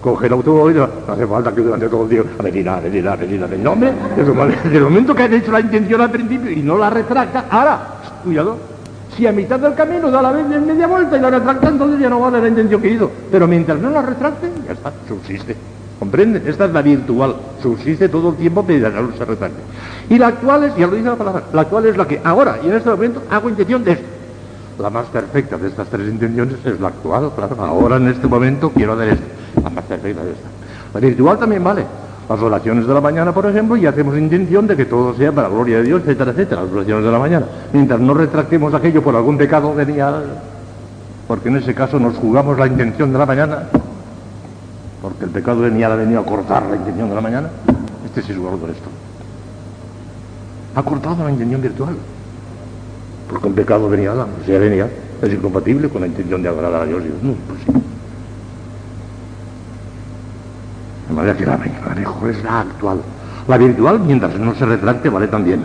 Coge 0.00 0.26
el 0.26 0.32
automóvil, 0.32 0.76
no 0.76 1.12
hace 1.12 1.26
falta 1.26 1.54
que 1.54 1.60
durante 1.60 1.88
todo 1.88 2.04
el 2.04 2.08
día, 2.08 2.22
a 2.38 2.42
Medina, 2.42 2.76
a 2.76 2.80
Medina, 2.80 3.12
a 3.12 3.16
Medina, 3.16 3.44
a 3.44 3.48
Medina. 3.48 3.70
Hombre, 3.70 3.92
desde 4.16 4.78
el 4.78 4.84
momento 4.84 5.14
que 5.14 5.24
has 5.24 5.32
hecho 5.32 5.52
la 5.52 5.60
intención 5.60 6.00
al 6.00 6.10
principio 6.10 6.50
y 6.50 6.62
no 6.62 6.78
la 6.78 6.88
retracta, 6.88 7.46
ahora, 7.50 7.80
cuidado, 8.24 8.56
si 9.18 9.26
a 9.26 9.32
mitad 9.32 9.58
del 9.58 9.74
camino 9.74 10.12
da 10.12 10.22
la 10.22 10.32
media 10.32 10.86
vuelta 10.86 11.16
y 11.16 11.20
la 11.20 11.28
retracta, 11.28 11.68
entonces 11.68 12.00
ya 12.00 12.08
no 12.08 12.20
vale 12.20 12.40
la 12.40 12.48
intención 12.48 12.80
que. 12.80 13.08
Pero 13.32 13.48
mientras 13.48 13.76
no 13.80 13.90
la 13.90 14.00
retracte, 14.00 14.48
ya 14.64 14.72
está, 14.72 14.92
subsiste. 15.08 15.56
¿Comprende? 15.98 16.48
Esta 16.48 16.66
es 16.66 16.72
la 16.72 16.82
virtual. 16.82 17.34
Subsiste 17.60 18.08
todo 18.08 18.30
el 18.30 18.36
tiempo 18.36 18.62
mientras 18.62 18.94
no 18.94 19.10
se 19.18 19.24
retracte. 19.24 19.60
Y 20.08 20.18
la 20.18 20.28
actual 20.28 20.64
es, 20.64 20.76
ya 20.76 20.86
lo 20.86 20.94
dice 20.94 21.08
la 21.08 21.16
palabra, 21.16 21.42
la 21.52 21.62
actual 21.62 21.86
es 21.86 21.96
la 21.96 22.06
que 22.06 22.20
ahora 22.22 22.58
y 22.62 22.68
en 22.68 22.76
este 22.76 22.88
momento 22.90 23.22
hago 23.28 23.48
intención 23.48 23.82
de 23.82 23.92
esto. 23.92 24.06
La 24.78 24.88
más 24.88 25.06
perfecta 25.06 25.58
de 25.58 25.66
estas 25.66 25.88
tres 25.88 26.08
intenciones 26.08 26.64
es 26.64 26.78
la 26.78 26.88
actual, 26.88 27.32
claro. 27.34 27.56
Ahora 27.58 27.96
en 27.96 28.06
este 28.06 28.28
momento 28.28 28.70
quiero 28.70 28.92
hacer 28.92 29.08
esto. 29.08 29.26
La 29.64 29.70
más 29.70 29.84
perfecta 29.84 30.22
de 30.22 30.30
esta. 30.30 30.48
La 30.94 31.00
virtual 31.00 31.38
también 31.40 31.64
vale 31.64 31.84
las 32.28 32.40
oraciones 32.40 32.86
de 32.86 32.92
la 32.92 33.00
mañana, 33.00 33.32
por 33.32 33.46
ejemplo, 33.46 33.76
y 33.76 33.86
hacemos 33.86 34.16
intención 34.18 34.66
de 34.66 34.76
que 34.76 34.84
todo 34.84 35.14
sea 35.14 35.32
para 35.32 35.48
la 35.48 35.54
gloria 35.54 35.78
de 35.78 35.84
Dios, 35.84 36.02
etcétera, 36.02 36.32
etcétera, 36.32 36.62
las 36.62 36.72
oraciones 36.72 37.04
de 37.04 37.10
la 37.10 37.18
mañana. 37.18 37.46
Mientras 37.72 37.98
no 38.00 38.12
retractemos 38.12 38.74
aquello 38.74 39.02
por 39.02 39.16
algún 39.16 39.38
pecado 39.38 39.74
venial, 39.74 40.24
porque 41.26 41.48
en 41.48 41.56
ese 41.56 41.74
caso 41.74 41.98
nos 41.98 42.16
jugamos 42.16 42.58
la 42.58 42.66
intención 42.66 43.12
de 43.12 43.18
la 43.18 43.24
mañana, 43.24 43.68
porque 45.00 45.24
el 45.24 45.30
pecado 45.30 45.60
venial 45.60 45.92
ha 45.92 45.96
venido 45.96 46.20
a 46.20 46.24
cortar 46.26 46.66
la 46.66 46.76
intención 46.76 47.08
de 47.08 47.14
la 47.14 47.20
mañana, 47.20 47.48
este 48.04 48.22
sí 48.22 48.32
es 48.32 48.38
jugador 48.38 48.60
de 48.60 48.72
esto. 48.72 48.88
Ha 50.74 50.82
cortado 50.82 51.24
la 51.24 51.30
intención 51.30 51.62
virtual, 51.62 51.96
porque 53.30 53.48
el 53.48 53.54
pecado 53.54 53.88
venial, 53.88 54.26
sea, 54.44 54.58
venial, 54.58 54.90
es 55.22 55.32
incompatible 55.32 55.88
con 55.88 56.02
la 56.02 56.06
intención 56.06 56.42
de 56.42 56.48
agradar 56.50 56.82
a 56.82 56.84
Dios. 56.84 57.02
No, 57.22 57.32
pues 57.48 57.60
sí. 57.64 57.72
De 61.07 61.07
la 61.22 61.58
manejo 61.86 62.28
es 62.28 62.42
la 62.42 62.60
actual. 62.60 62.98
La 63.46 63.56
virtual, 63.56 64.00
mientras 64.00 64.38
no 64.38 64.54
se 64.54 64.66
retracte, 64.66 65.08
vale 65.08 65.28
también. 65.28 65.60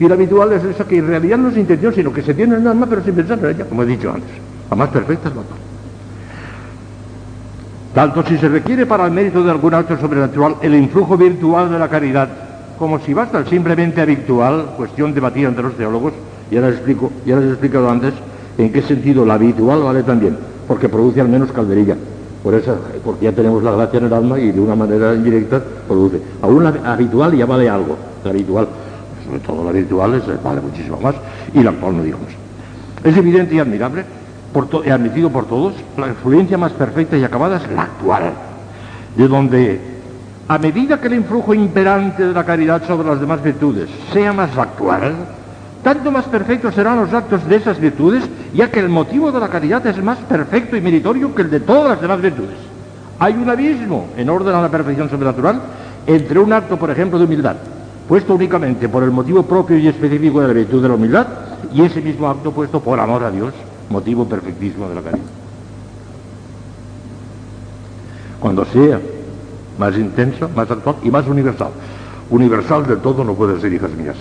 Y 0.00 0.08
la 0.08 0.14
habitual 0.14 0.52
es 0.52 0.64
esa 0.64 0.84
que 0.84 0.98
en 0.98 1.08
realidad 1.08 1.38
no 1.38 1.48
es 1.48 1.56
intención, 1.56 1.92
sino 1.92 2.12
que 2.12 2.22
se 2.22 2.34
tiene 2.34 2.54
en 2.54 2.62
el 2.62 2.68
alma, 2.68 2.86
pero 2.88 3.02
sin 3.02 3.14
pensar 3.14 3.38
en 3.38 3.46
ella, 3.46 3.64
como 3.64 3.82
he 3.82 3.86
dicho 3.86 4.10
antes. 4.10 4.30
La 4.70 4.76
más 4.76 4.88
perfecta 4.90 5.28
es 5.28 5.34
la 5.34 5.40
actual. 5.40 5.60
Tanto 7.94 8.22
si 8.24 8.38
se 8.38 8.48
requiere 8.48 8.86
para 8.86 9.06
el 9.06 9.10
mérito 9.12 9.42
de 9.42 9.50
algún 9.50 9.74
acto 9.74 9.98
sobrenatural 9.98 10.56
el 10.62 10.74
influjo 10.74 11.16
virtual 11.16 11.70
de 11.70 11.78
la 11.78 11.88
caridad, 11.88 12.28
como 12.78 13.00
si 13.00 13.12
basta 13.12 13.38
el 13.38 13.48
simplemente 13.48 14.00
habitual, 14.00 14.74
cuestión 14.76 15.12
debatida 15.12 15.48
entre 15.48 15.64
los 15.64 15.76
teólogos, 15.76 16.12
explico, 16.50 17.12
ya 17.26 17.36
les 17.36 17.46
he 17.46 17.50
explicado 17.50 17.90
antes 17.90 18.14
en 18.56 18.72
qué 18.72 18.82
sentido 18.82 19.26
la 19.26 19.34
habitual 19.34 19.82
vale 19.82 20.02
también, 20.02 20.36
porque 20.66 20.88
produce 20.88 21.20
al 21.20 21.28
menos 21.28 21.50
calderilla. 21.52 21.96
Por 22.42 22.54
eso, 22.54 22.76
porque 23.04 23.24
ya 23.24 23.32
tenemos 23.32 23.62
la 23.62 23.72
gracia 23.72 23.98
en 23.98 24.06
el 24.06 24.12
alma 24.12 24.38
y 24.38 24.52
de 24.52 24.60
una 24.60 24.76
manera 24.76 25.14
indirecta 25.14 25.60
produce. 25.86 26.20
Aún 26.40 26.64
la 26.64 26.70
habitual 26.92 27.36
ya 27.36 27.46
vale 27.46 27.68
algo, 27.68 27.96
la 28.24 28.30
habitual, 28.30 28.68
sobre 29.26 29.40
todo 29.40 29.64
la 29.64 29.70
habitual 29.70 30.14
es, 30.14 30.42
vale 30.42 30.60
muchísimo 30.60 31.00
más, 31.00 31.16
y 31.52 31.62
la 31.62 31.70
actual 31.70 31.96
no 31.96 32.02
digo 32.02 32.18
más. 32.18 33.04
Es 33.04 33.16
evidente 33.16 33.54
y 33.56 33.58
admirable, 33.58 34.04
admitido 34.90 35.30
por 35.30 35.46
todos, 35.46 35.74
la 35.96 36.08
influencia 36.08 36.56
más 36.56 36.72
perfecta 36.72 37.16
y 37.16 37.24
acabada 37.24 37.56
es 37.56 37.70
la 37.70 37.82
actual, 37.82 38.32
de 39.16 39.28
donde, 39.28 39.80
a 40.46 40.58
medida 40.58 41.00
que 41.00 41.08
el 41.08 41.14
influjo 41.14 41.54
imperante 41.54 42.24
de 42.24 42.32
la 42.32 42.44
caridad 42.44 42.86
sobre 42.86 43.08
las 43.08 43.20
demás 43.20 43.42
virtudes 43.42 43.88
sea 44.12 44.32
más 44.32 44.56
actual, 44.56 45.14
tanto 45.82 46.10
más 46.10 46.24
perfectos 46.26 46.74
serán 46.74 47.00
los 47.00 47.12
actos 47.12 47.46
de 47.48 47.56
esas 47.56 47.78
virtudes, 47.80 48.24
ya 48.54 48.70
que 48.70 48.80
el 48.80 48.88
motivo 48.88 49.30
de 49.30 49.40
la 49.40 49.48
caridad 49.48 49.86
es 49.86 50.02
más 50.02 50.18
perfecto 50.18 50.76
y 50.76 50.80
meritorio 50.80 51.34
que 51.34 51.42
el 51.42 51.50
de 51.50 51.60
todas 51.60 51.90
las 51.90 52.00
demás 52.00 52.20
virtudes. 52.20 52.56
Hay 53.18 53.34
un 53.34 53.48
abismo 53.48 54.08
en 54.16 54.28
orden 54.30 54.54
a 54.54 54.62
la 54.62 54.70
perfección 54.70 55.08
sobrenatural 55.08 55.60
entre 56.06 56.38
un 56.38 56.52
acto, 56.52 56.76
por 56.76 56.90
ejemplo, 56.90 57.18
de 57.18 57.24
humildad, 57.24 57.56
puesto 58.08 58.34
únicamente 58.34 58.88
por 58.88 59.02
el 59.02 59.10
motivo 59.10 59.42
propio 59.42 59.78
y 59.78 59.88
específico 59.88 60.40
de 60.40 60.48
la 60.48 60.54
virtud 60.54 60.82
de 60.82 60.88
la 60.88 60.94
humildad, 60.94 61.26
y 61.72 61.82
ese 61.82 62.00
mismo 62.00 62.28
acto 62.28 62.52
puesto 62.52 62.80
por 62.80 62.98
amor 62.98 63.24
a 63.24 63.30
Dios, 63.30 63.52
motivo 63.90 64.24
perfectísimo 64.24 64.88
de 64.88 64.94
la 64.94 65.02
caridad. 65.02 65.24
Cuando 68.40 68.64
sea 68.66 69.00
más 69.78 69.96
intenso, 69.96 70.48
más 70.54 70.70
actual 70.70 70.96
y 71.02 71.10
más 71.10 71.26
universal. 71.26 71.70
Universal 72.30 72.86
de 72.86 72.96
todo 72.96 73.24
no 73.24 73.34
puede 73.34 73.60
ser, 73.60 73.72
hijas 73.72 73.90
mías 73.92 74.16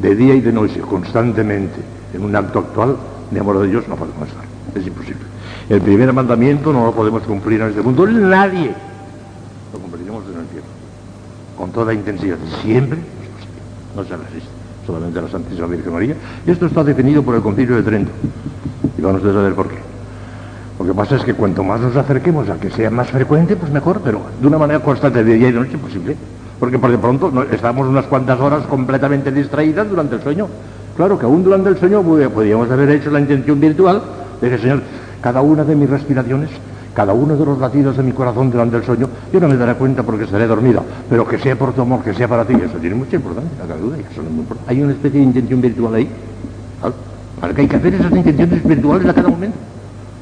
de 0.00 0.14
día 0.14 0.34
y 0.34 0.40
de 0.40 0.52
noche, 0.52 0.80
constantemente, 0.80 1.80
en 2.14 2.24
un 2.24 2.34
acto 2.34 2.60
actual 2.60 2.96
de 3.30 3.40
amor 3.40 3.58
a 3.58 3.62
Dios, 3.62 3.86
no 3.88 3.96
podemos 3.96 4.28
estar. 4.28 4.44
Es 4.74 4.86
imposible. 4.86 5.22
El 5.68 5.80
primer 5.80 6.12
mandamiento 6.12 6.72
no 6.72 6.86
lo 6.86 6.92
podemos 6.92 7.22
cumplir 7.22 7.60
en 7.60 7.68
este 7.68 7.82
mundo, 7.82 8.06
nadie. 8.06 8.72
Lo 9.72 9.78
cumpliremos 9.78 10.24
en 10.32 10.40
el 10.40 10.46
cielo. 10.48 10.66
Con 11.56 11.70
toda 11.70 11.92
intensidad. 11.92 12.38
Siempre 12.62 12.98
es 12.98 13.28
posible. 13.28 13.60
No 13.94 14.04
se 14.04 14.16
resiste. 14.16 14.50
Solamente 14.86 15.20
la 15.20 15.28
Santísima 15.28 15.66
Virgen 15.66 15.92
María. 15.92 16.16
Y 16.46 16.50
esto 16.50 16.66
está 16.66 16.82
definido 16.82 17.22
por 17.22 17.34
el 17.34 17.42
Concilio 17.42 17.76
de 17.76 17.82
Trento. 17.82 18.10
Y 18.96 19.02
vamos 19.02 19.22
a 19.22 19.32
saber 19.32 19.54
por 19.54 19.68
qué. 19.68 19.78
Lo 20.78 20.86
que 20.86 20.94
pasa 20.94 21.16
es 21.16 21.24
que 21.24 21.34
cuanto 21.34 21.62
más 21.62 21.80
nos 21.80 21.94
acerquemos 21.94 22.48
a 22.48 22.58
que 22.58 22.70
sea 22.70 22.90
más 22.90 23.10
frecuente, 23.10 23.54
pues 23.54 23.70
mejor, 23.70 24.00
pero 24.02 24.22
de 24.40 24.46
una 24.46 24.56
manera 24.56 24.80
constante 24.80 25.22
de 25.22 25.34
día 25.34 25.48
y 25.48 25.52
de 25.52 25.60
noche 25.60 25.76
posible 25.76 26.16
porque 26.60 26.78
por 26.78 26.90
de 26.90 26.98
pronto 26.98 27.32
estamos 27.50 27.88
unas 27.88 28.04
cuantas 28.04 28.38
horas 28.38 28.64
completamente 28.66 29.32
distraídas 29.32 29.88
durante 29.88 30.16
el 30.16 30.22
sueño. 30.22 30.46
Claro 30.94 31.18
que 31.18 31.24
aún 31.24 31.42
durante 31.42 31.70
el 31.70 31.78
sueño 31.78 32.02
podríamos 32.02 32.70
haber 32.70 32.90
hecho 32.90 33.10
la 33.10 33.18
intención 33.18 33.58
virtual 33.58 34.02
de 34.40 34.50
que, 34.50 34.58
Señor, 34.58 34.82
cada 35.22 35.40
una 35.40 35.64
de 35.64 35.74
mis 35.74 35.88
respiraciones, 35.88 36.50
cada 36.92 37.14
uno 37.14 37.34
de 37.34 37.44
los 37.46 37.58
latidos 37.58 37.96
de 37.96 38.02
mi 38.02 38.12
corazón 38.12 38.50
durante 38.50 38.76
el 38.76 38.84
sueño, 38.84 39.08
yo 39.32 39.40
no 39.40 39.48
me 39.48 39.56
daré 39.56 39.74
cuenta 39.74 40.02
porque 40.02 40.24
estaré 40.24 40.46
dormida, 40.46 40.82
pero 41.08 41.26
que 41.26 41.38
sea 41.38 41.56
por 41.56 41.72
tu 41.72 41.80
amor, 41.80 42.02
que 42.02 42.12
sea 42.12 42.28
para 42.28 42.44
ti, 42.44 42.52
eso 42.54 42.76
tiene 42.78 42.96
mucha 42.96 43.16
importancia, 43.16 43.64
duda, 43.80 43.96
eso 43.96 44.20
no 44.20 44.28
es 44.28 44.34
muy 44.34 44.40
importante. 44.40 44.70
Hay 44.70 44.82
una 44.82 44.92
especie 44.92 45.20
de 45.20 45.26
intención 45.26 45.62
virtual 45.62 45.94
ahí, 45.94 46.08
para 47.40 47.54
que 47.54 47.62
hay 47.62 47.68
que 47.68 47.76
hacer 47.76 47.94
esas 47.94 48.12
intenciones 48.12 48.62
virtuales 48.62 49.08
a 49.08 49.14
cada 49.14 49.28
momento, 49.28 49.56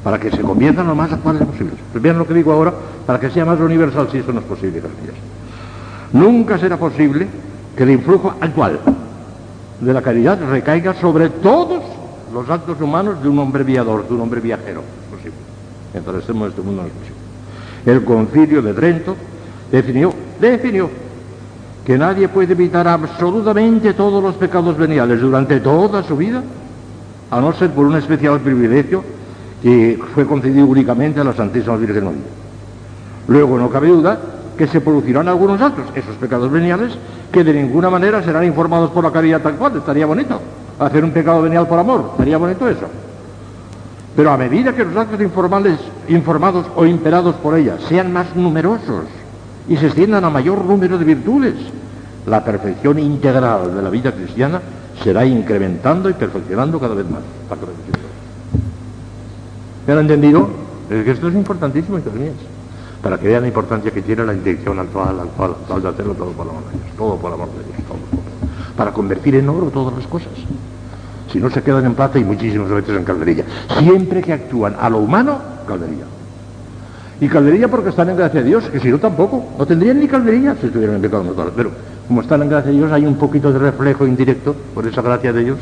para 0.05 0.17
que 0.17 0.31
se 0.31 0.41
conviertan 0.41 0.87
lo 0.87 0.95
más 0.95 1.11
actuales 1.11 1.45
posibles. 1.45 1.73
Pues 1.91 2.01
vean 2.01 2.17
lo 2.17 2.25
que 2.25 2.33
digo 2.33 2.53
ahora, 2.53 2.73
para 3.05 3.19
que 3.19 3.29
sea 3.29 3.43
más 3.43 3.59
universal, 3.59 4.07
si 4.09 4.19
eso 4.19 4.31
no 4.31 4.39
es 4.39 4.45
posible, 4.45 4.79
gracias. 4.79 5.38
Nunca 6.13 6.57
será 6.57 6.77
posible 6.77 7.27
que 7.75 7.83
el 7.83 7.91
influjo 7.91 8.33
actual 8.41 8.79
de 9.79 9.93
la 9.93 10.01
caridad 10.01 10.39
recaiga 10.49 10.93
sobre 10.95 11.29
todos 11.29 11.83
los 12.33 12.49
actos 12.49 12.81
humanos 12.81 13.21
de 13.21 13.29
un 13.29 13.39
hombre 13.39 13.63
viador, 13.63 14.07
de 14.07 14.13
un 14.13 14.21
hombre 14.21 14.41
viajero. 14.41 14.81
Posible. 15.09 15.37
Mientras 15.93 16.29
en 16.29 16.41
este 16.43 16.61
mundo 16.61 16.83
es 16.83 16.91
posible. 16.91 17.19
El 17.85 18.03
concilio 18.03 18.61
de 18.61 18.73
Trento 18.73 19.15
definió, 19.71 20.13
definió 20.39 20.89
que 21.85 21.97
nadie 21.97 22.27
puede 22.27 22.53
evitar 22.53 22.87
absolutamente 22.87 23.93
todos 23.93 24.21
los 24.21 24.35
pecados 24.35 24.77
veniales 24.77 25.21
durante 25.21 25.59
toda 25.59 26.03
su 26.03 26.17
vida, 26.17 26.43
a 27.31 27.39
no 27.39 27.53
ser 27.53 27.71
por 27.71 27.85
un 27.85 27.95
especial 27.95 28.39
privilegio 28.39 29.03
que 29.61 29.99
fue 30.13 30.25
concedido 30.25 30.65
únicamente 30.65 31.19
a 31.19 31.23
la 31.23 31.33
Santísima 31.33 31.77
Virgen 31.77 32.05
María. 32.05 32.21
Luego 33.27 33.57
no 33.57 33.69
cabe 33.69 33.89
duda 33.89 34.19
que 34.59 34.67
se 34.67 34.81
producirán 34.81 35.29
algunos 35.29 35.61
actos, 35.61 35.85
esos 35.95 36.17
pecados 36.17 36.51
veniales, 36.51 36.91
que 37.31 37.45
de 37.45 37.53
ninguna 37.53 37.89
manera 37.89 38.21
serán 38.21 38.43
informados 38.43 38.89
por 38.89 39.05
la 39.05 39.09
caridad 39.09 39.41
tal 39.41 39.55
cual, 39.55 39.77
estaría 39.77 40.05
bonito. 40.05 40.37
Hacer 40.77 41.01
un 41.01 41.11
pecado 41.11 41.41
venial 41.41 41.65
por 41.65 41.79
amor, 41.79 42.09
estaría 42.11 42.37
bonito 42.37 42.67
eso. 42.67 42.87
Pero 44.17 44.31
a 44.31 44.35
medida 44.35 44.75
que 44.75 44.83
los 44.83 44.97
actos 44.97 45.21
informales, 45.21 45.79
informados 46.09 46.65
o 46.75 46.85
imperados 46.85 47.35
por 47.35 47.57
ella 47.57 47.77
sean 47.87 48.11
más 48.11 48.35
numerosos 48.35 49.05
y 49.69 49.77
se 49.77 49.85
extiendan 49.85 50.25
a 50.25 50.29
mayor 50.29 50.65
número 50.65 50.97
de 50.97 51.05
virtudes, 51.05 51.55
la 52.25 52.43
perfección 52.43 52.99
integral 52.99 53.73
de 53.73 53.81
la 53.81 53.89
vida 53.89 54.11
cristiana 54.11 54.59
será 55.01 55.25
incrementando 55.25 56.09
y 56.09 56.13
perfeccionando 56.13 56.81
cada 56.81 56.95
vez 56.95 57.09
más. 57.09 57.21
¿Me 59.87 59.93
han 59.93 59.99
entendido? 59.99 60.49
Es 60.89 61.05
que 61.05 61.11
esto 61.11 61.29
es 61.29 61.35
importantísimo, 61.35 61.97
hijas 61.97 62.13
mías. 62.13 62.48
Para 63.01 63.17
que 63.17 63.27
vean 63.27 63.43
la 63.43 63.47
importancia 63.47 63.91
que 63.91 64.01
tiene 64.01 64.25
la 64.25 64.33
intención 64.33 64.77
actual, 64.79 65.19
actual, 65.19 65.51
actual 65.51 65.81
de 65.81 65.87
hacerlo 65.89 66.13
todo 66.13 66.31
por 66.31 66.47
amor 66.47 66.63
de 66.65 66.77
Dios, 66.77 66.97
todo 66.97 67.15
por 67.15 67.33
amor 67.33 67.47
de 67.49 67.63
Dios, 67.63 67.87
todo, 67.87 67.97
todo, 68.11 68.21
para 68.75 68.91
convertir 68.91 69.35
en 69.35 69.49
oro 69.49 69.67
todas 69.67 69.95
las 69.95 70.07
cosas. 70.07 70.33
Si 71.31 71.39
no 71.39 71.49
se 71.49 71.61
quedan 71.61 71.85
en 71.85 71.93
plata 71.93 72.17
y 72.17 72.23
muchísimas 72.23 72.69
veces 72.69 72.97
en 72.97 73.03
calderilla. 73.03 73.45
Siempre 73.77 74.21
que 74.21 74.33
actúan 74.33 74.75
a 74.79 74.89
lo 74.89 74.97
humano, 74.97 75.37
calderilla. 75.67 76.05
Y 77.21 77.27
calderilla 77.27 77.67
porque 77.67 77.89
están 77.89 78.09
en 78.09 78.17
gracia 78.17 78.41
de 78.41 78.47
Dios, 78.47 78.65
que 78.69 78.79
si 78.79 78.89
no 78.89 78.97
tampoco, 78.97 79.45
no 79.57 79.65
tendrían 79.65 79.99
ni 79.99 80.07
calderilla 80.07 80.55
si 80.59 80.67
estuvieran 80.67 80.95
en 80.95 81.01
pecado 81.01 81.23
mortal. 81.23 81.51
Pero 81.55 81.71
como 82.07 82.21
están 82.21 82.41
en 82.41 82.49
gracia 82.49 82.71
de 82.71 82.77
Dios, 82.77 82.91
hay 82.91 83.05
un 83.05 83.15
poquito 83.15 83.53
de 83.53 83.59
reflejo 83.59 84.07
indirecto 84.07 84.55
por 84.73 84.87
esa 84.87 85.01
gracia 85.01 85.31
de 85.31 85.43
Dios 85.43 85.57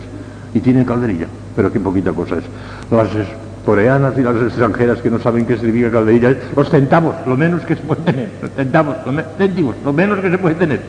y 0.53 0.59
tienen 0.59 0.85
calderilla. 0.85 1.27
Pero 1.55 1.71
qué 1.71 1.79
poquita 1.79 2.13
cosa 2.13 2.37
es. 2.37 2.43
Las 2.89 3.09
coreanas 3.67 4.17
y 4.17 4.21
las 4.21 4.37
extranjeras 4.37 5.01
que 5.01 5.11
no 5.11 5.19
saben 5.19 5.45
qué 5.45 5.57
significa 5.57 5.91
calderilla, 5.91 6.33
los 6.55 6.69
centavos, 6.69 7.15
lo 7.25 7.35
menos 7.35 7.63
que 7.63 7.75
se 7.75 7.81
puede 7.81 8.01
tener. 8.01 8.29
Centavos, 8.55 8.95
lo, 9.05 9.11
céntimos, 9.37 9.75
lo 9.83 9.91
menos 9.91 10.19
que 10.19 10.31
se 10.31 10.37
puede 10.37 10.55
tener. 10.55 10.79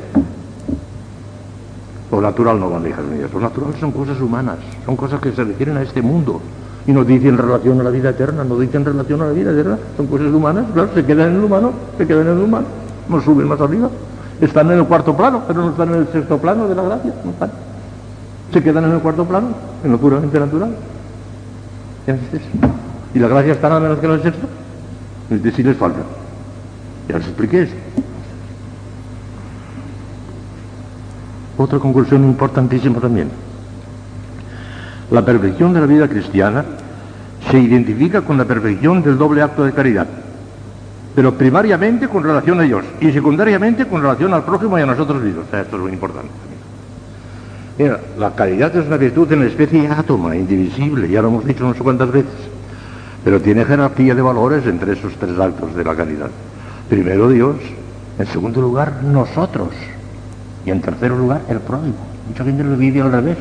Lo 2.13 2.21
natural 2.21 2.61
no 2.61 2.71
vale, 2.71 2.91
hijas 2.91 3.05
mías. 3.05 3.33
Lo 3.33 3.41
natural 3.41 3.75
son 3.81 3.91
cosas 3.91 4.21
humanas, 4.21 4.59
son 4.87 4.95
cosas 4.95 5.21
que 5.21 5.33
se 5.33 5.43
refieren 5.43 5.77
a 5.77 5.83
este 5.83 6.01
mundo. 6.01 6.41
Y 6.87 6.93
no 6.93 7.03
dicen 7.03 7.37
relación 7.37 7.81
a 7.81 7.83
la 7.83 7.91
vida 7.91 8.11
eterna, 8.11 8.45
no 8.45 8.57
dicen 8.57 8.85
relación 8.85 9.23
a 9.23 9.27
la 9.27 9.33
vida 9.33 9.51
eterna. 9.51 9.77
Son 9.97 10.07
cosas 10.07 10.29
humanas, 10.29 10.67
claro, 10.73 10.91
se 10.95 11.05
quedan 11.05 11.31
en 11.31 11.37
el 11.39 11.45
humano, 11.45 11.73
se 11.99 12.07
quedan 12.07 12.29
en 12.29 12.39
el 12.39 12.45
humano. 12.45 12.67
No 13.09 13.21
suben 13.21 13.49
más 13.49 13.61
arriba. 13.61 13.91
Están 14.41 14.71
en 14.71 14.79
el 14.79 14.85
cuarto 14.85 15.17
plano, 15.17 15.43
pero 15.49 15.63
no 15.63 15.71
están 15.71 15.89
en 15.89 15.97
el 15.97 16.09
sexto 16.13 16.39
plano 16.39 16.69
de 16.69 16.77
la 16.77 16.83
gracia. 16.83 17.13
No 17.25 17.33
están. 17.33 17.51
Se 18.53 18.63
quedan 18.63 18.85
en 18.85 18.93
el 18.93 19.01
cuarto 19.01 19.25
plano, 19.25 19.49
en 19.83 19.91
lo 19.91 19.99
puramente 19.99 20.39
natural. 20.39 20.71
¿Y 23.15 23.19
la 23.19 23.29
gracia 23.29 23.53
está 23.53 23.69
nada 23.69 23.81
menos 23.81 23.99
que 23.99 24.07
el 24.07 24.23
sexto? 24.23 24.47
Es 25.31 25.55
si 25.55 25.63
les 25.63 25.77
falta. 25.77 26.01
Ya 27.09 27.19
les 27.19 27.27
expliqué 27.27 27.63
eso. 27.63 27.75
Otra 31.59 31.79
conclusión 31.79 32.25
importantísima 32.25 33.01
también. 33.01 33.29
La 35.11 35.25
perfección 35.25 35.73
de 35.73 35.81
la 35.81 35.87
vida 35.87 36.09
cristiana 36.09 36.65
se 37.51 37.59
identifica 37.59 38.23
con 38.23 38.39
la 38.39 38.45
perfección 38.45 39.03
del 39.03 39.19
doble 39.19 39.43
acto 39.43 39.65
de 39.65 39.73
caridad, 39.73 40.07
pero 41.15 41.35
primariamente 41.35 42.09
con 42.09 42.23
relación 42.23 42.61
a 42.61 42.63
Dios 42.63 42.85
y 43.01 43.11
secundariamente 43.11 43.87
con 43.87 44.03
relación 44.03 44.35
al 44.35 44.45
prójimo 44.45 44.79
y 44.79 44.83
a 44.83 44.87
nosotros 44.87 45.23
mismos. 45.23 45.47
esto 45.53 45.77
es 45.77 45.83
muy 45.83 45.93
importante. 45.93 46.48
Mira, 47.79 48.01
la 48.19 48.35
caridad 48.35 48.75
es 48.75 48.87
una 48.87 48.97
virtud 48.97 49.33
en 49.33 49.41
la 49.41 49.47
especie 49.47 49.87
átoma, 49.87 50.35
indivisible, 50.35 51.09
ya 51.09 51.23
lo 51.23 51.29
hemos 51.29 51.45
dicho 51.45 51.63
no 51.63 51.75
sé 51.75 51.81
cuántas 51.81 52.11
veces, 52.11 52.33
pero 53.25 53.41
tiene 53.41 53.65
jerarquía 53.65 54.17
de 54.17 54.23
valores 54.23 54.67
entre 54.67 54.95
esos 54.95 55.15
tres 55.15 55.39
actos 55.39 55.77
de 55.77 55.85
la 55.85 55.95
caridad. 55.95 56.29
Primero 56.89 57.29
Dios, 57.29 57.57
en 58.19 58.27
segundo 58.27 58.61
lugar 58.61 59.03
nosotros. 59.05 59.69
Y 60.67 60.71
en 60.71 60.81
tercer 60.81 61.13
lugar, 61.13 61.43
el 61.49 61.61
prójimo. 61.61 61.95
Mucha 62.29 62.45
gente 62.45 62.65
lo 62.65 62.77
vive 62.77 63.01
al 63.01 63.13
revés. 63.13 63.39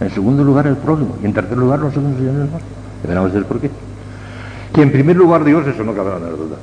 En 0.00 0.10
segundo 0.10 0.42
lugar, 0.44 0.66
el 0.66 0.76
prójimo. 0.76 1.16
Y 1.22 1.26
en 1.26 1.32
tercer 1.32 1.56
lugar, 1.56 1.78
nosotros 1.78 2.16
señores 2.16 2.50
más. 2.50 2.62
Deberemos 3.02 3.32
ver 3.32 3.44
por 3.44 3.60
qué. 3.60 3.70
Que 4.74 4.82
en 4.82 4.92
primer 4.92 5.16
lugar 5.16 5.44
Dios, 5.44 5.66
eso 5.66 5.84
no 5.84 5.94
cabe 5.94 6.10
la 6.10 6.30
duda. 6.30 6.56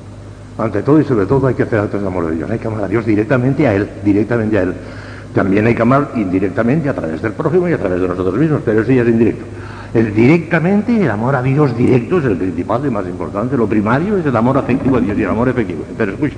Ante 0.58 0.84
todo 0.84 1.00
y 1.00 1.04
sobre 1.04 1.26
todo 1.26 1.48
hay 1.48 1.56
que 1.56 1.64
hacer 1.64 1.80
actos 1.80 2.02
de 2.02 2.08
amor 2.08 2.28
de 2.28 2.36
Dios. 2.36 2.52
Hay 2.52 2.60
que 2.60 2.68
amar 2.68 2.84
a 2.84 2.88
Dios 2.88 3.06
directamente 3.06 3.66
a 3.66 3.74
Él, 3.74 3.90
directamente 4.04 4.60
a 4.60 4.64
Él. 4.64 4.74
También 5.34 5.66
hay 5.66 5.74
que 5.74 5.82
amar 5.82 6.12
indirectamente 6.16 6.90
a 6.90 6.94
través 6.94 7.22
del 7.22 7.34
prójimo 7.34 7.68
y 7.68 7.74
a 7.74 7.78
través 7.78 8.00
de 8.00 8.08
nosotros 8.08 8.36
mismos, 8.36 8.62
pero 8.64 8.82
eso 8.82 8.92
ya 8.92 9.02
es 9.02 9.08
indirecto. 9.08 9.46
El 9.94 10.14
directamente, 10.14 11.04
el 11.04 11.10
amor 11.10 11.36
a 11.36 11.42
Dios 11.42 11.76
directo 11.76 12.20
es 12.20 12.26
el 12.26 12.38
principal 12.38 12.86
y 12.86 12.90
más 12.90 13.06
importante. 13.06 13.58
Lo 13.58 13.68
primario 13.68 14.18
es 14.18 14.26
el 14.26 14.36
amor 14.36 14.58
afectivo 14.58 14.98
a 14.98 15.02
Dios 15.02 15.18
y 15.18 15.24
el 15.24 15.30
amor 15.30 15.50
efectivo. 15.50 15.86
Pero 15.98 16.14
escucha. 16.14 16.36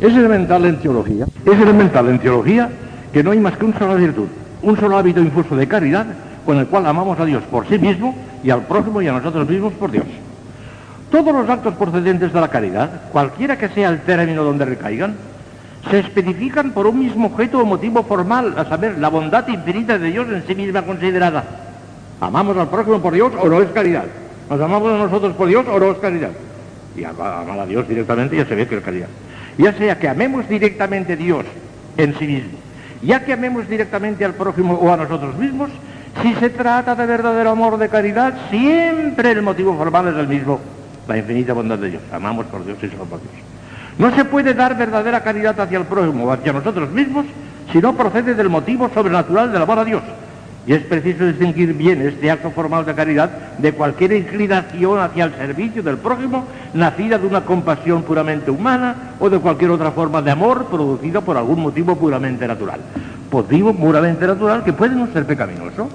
Es 0.00 0.12
elemental 0.14 0.64
en 0.64 0.78
teología, 0.78 1.26
es 1.44 1.60
elemental 1.60 2.08
en 2.08 2.18
teología 2.20 2.70
que 3.12 3.22
no 3.22 3.32
hay 3.32 3.40
más 3.40 3.56
que 3.56 3.64
un 3.64 3.74
solo 3.76 3.96
virtud, 3.96 4.26
un 4.62 4.76
solo 4.78 4.96
hábito 4.96 5.20
infuso 5.20 5.56
de 5.56 5.66
caridad 5.66 6.06
con 6.44 6.58
el 6.58 6.66
cual 6.66 6.86
amamos 6.86 7.18
a 7.18 7.24
Dios 7.24 7.42
por 7.50 7.66
sí 7.68 7.78
mismo 7.78 8.14
y 8.44 8.50
al 8.50 8.62
prójimo 8.62 9.02
y 9.02 9.08
a 9.08 9.12
nosotros 9.12 9.48
mismos 9.48 9.72
por 9.72 9.90
Dios. 9.90 10.06
Todos 11.10 11.32
los 11.32 11.48
actos 11.48 11.74
procedentes 11.74 12.32
de 12.32 12.40
la 12.40 12.48
caridad, 12.48 13.10
cualquiera 13.10 13.58
que 13.58 13.68
sea 13.70 13.88
el 13.88 14.00
término 14.02 14.44
donde 14.44 14.64
recaigan, 14.64 15.14
se 15.90 16.00
especifican 16.00 16.72
por 16.72 16.86
un 16.86 16.98
mismo 16.98 17.26
objeto 17.26 17.58
o 17.58 17.64
motivo 17.64 18.02
formal, 18.02 18.54
a 18.56 18.64
saber, 18.64 18.98
la 18.98 19.08
bondad 19.08 19.46
infinita 19.48 19.98
de 19.98 20.10
Dios 20.10 20.28
en 20.28 20.46
sí 20.46 20.54
misma 20.54 20.82
considerada. 20.82 21.44
Amamos 22.20 22.56
al 22.56 22.68
prójimo 22.68 23.00
por 23.00 23.14
Dios 23.14 23.32
o 23.40 23.48
no 23.48 23.62
es 23.62 23.70
caridad. 23.70 24.06
Nos 24.50 24.60
amamos 24.60 24.92
a 24.92 24.98
nosotros 24.98 25.34
por 25.34 25.48
Dios 25.48 25.66
o 25.68 25.78
no 25.78 25.92
es 25.92 25.98
caridad. 25.98 26.30
Y 26.96 27.04
amar 27.04 27.58
a 27.58 27.66
Dios 27.66 27.88
directamente 27.88 28.36
ya 28.36 28.44
se 28.44 28.54
ve 28.54 28.66
que 28.66 28.76
es 28.76 28.82
caridad 28.82 29.08
ya 29.58 29.72
sea 29.72 29.98
que 29.98 30.08
amemos 30.08 30.48
directamente 30.48 31.14
a 31.14 31.16
Dios 31.16 31.44
en 31.96 32.16
sí 32.16 32.26
mismo, 32.26 32.58
ya 33.02 33.24
que 33.24 33.32
amemos 33.32 33.68
directamente 33.68 34.24
al 34.24 34.34
prójimo 34.34 34.74
o 34.74 34.92
a 34.92 34.96
nosotros 34.96 35.36
mismos, 35.36 35.70
si 36.22 36.32
se 36.34 36.50
trata 36.50 36.94
de 36.94 37.06
verdadero 37.06 37.50
amor 37.50 37.76
de 37.76 37.88
caridad, 37.88 38.34
siempre 38.50 39.32
el 39.32 39.42
motivo 39.42 39.76
formal 39.76 40.08
es 40.08 40.16
el 40.16 40.28
mismo, 40.28 40.60
la 41.06 41.18
infinita 41.18 41.52
bondad 41.52 41.78
de 41.78 41.90
Dios. 41.90 42.02
Amamos 42.12 42.46
por 42.46 42.64
Dios 42.64 42.78
y 42.82 42.88
solo 42.88 43.04
por 43.04 43.20
Dios. 43.20 43.32
No 43.98 44.14
se 44.14 44.24
puede 44.24 44.54
dar 44.54 44.76
verdadera 44.76 45.22
caridad 45.22 45.58
hacia 45.58 45.78
el 45.78 45.84
prójimo 45.84 46.24
o 46.24 46.32
hacia 46.32 46.52
nosotros 46.52 46.90
mismos 46.90 47.26
si 47.72 47.78
no 47.80 47.94
procede 47.94 48.34
del 48.34 48.48
motivo 48.48 48.88
sobrenatural 48.94 49.52
del 49.52 49.62
amor 49.62 49.80
a 49.80 49.84
Dios. 49.84 50.02
Y 50.66 50.74
es 50.74 50.82
preciso 50.82 51.24
distinguir 51.26 51.72
bien 51.72 52.02
este 52.02 52.30
acto 52.30 52.50
formal 52.50 52.84
de 52.84 52.94
caridad 52.94 53.30
de 53.56 53.72
cualquier 53.72 54.12
inclinación 54.12 55.00
hacia 55.00 55.24
el 55.24 55.34
servicio 55.34 55.82
del 55.82 55.96
prójimo 55.96 56.44
nacida 56.74 57.18
de 57.18 57.26
una 57.26 57.40
compasión 57.40 58.02
puramente 58.02 58.50
humana 58.50 58.94
o 59.18 59.30
de 59.30 59.38
cualquier 59.38 59.70
otra 59.70 59.90
forma 59.90 60.22
de 60.22 60.30
amor 60.30 60.66
producida 60.66 61.22
por 61.22 61.36
algún 61.36 61.60
motivo 61.60 61.96
puramente 61.96 62.46
natural. 62.46 62.80
Motivo 63.32 63.74
puramente 63.74 64.26
natural 64.26 64.62
que 64.62 64.74
puede 64.74 64.94
no 64.94 65.06
ser 65.12 65.24
pecaminoso. 65.24 65.88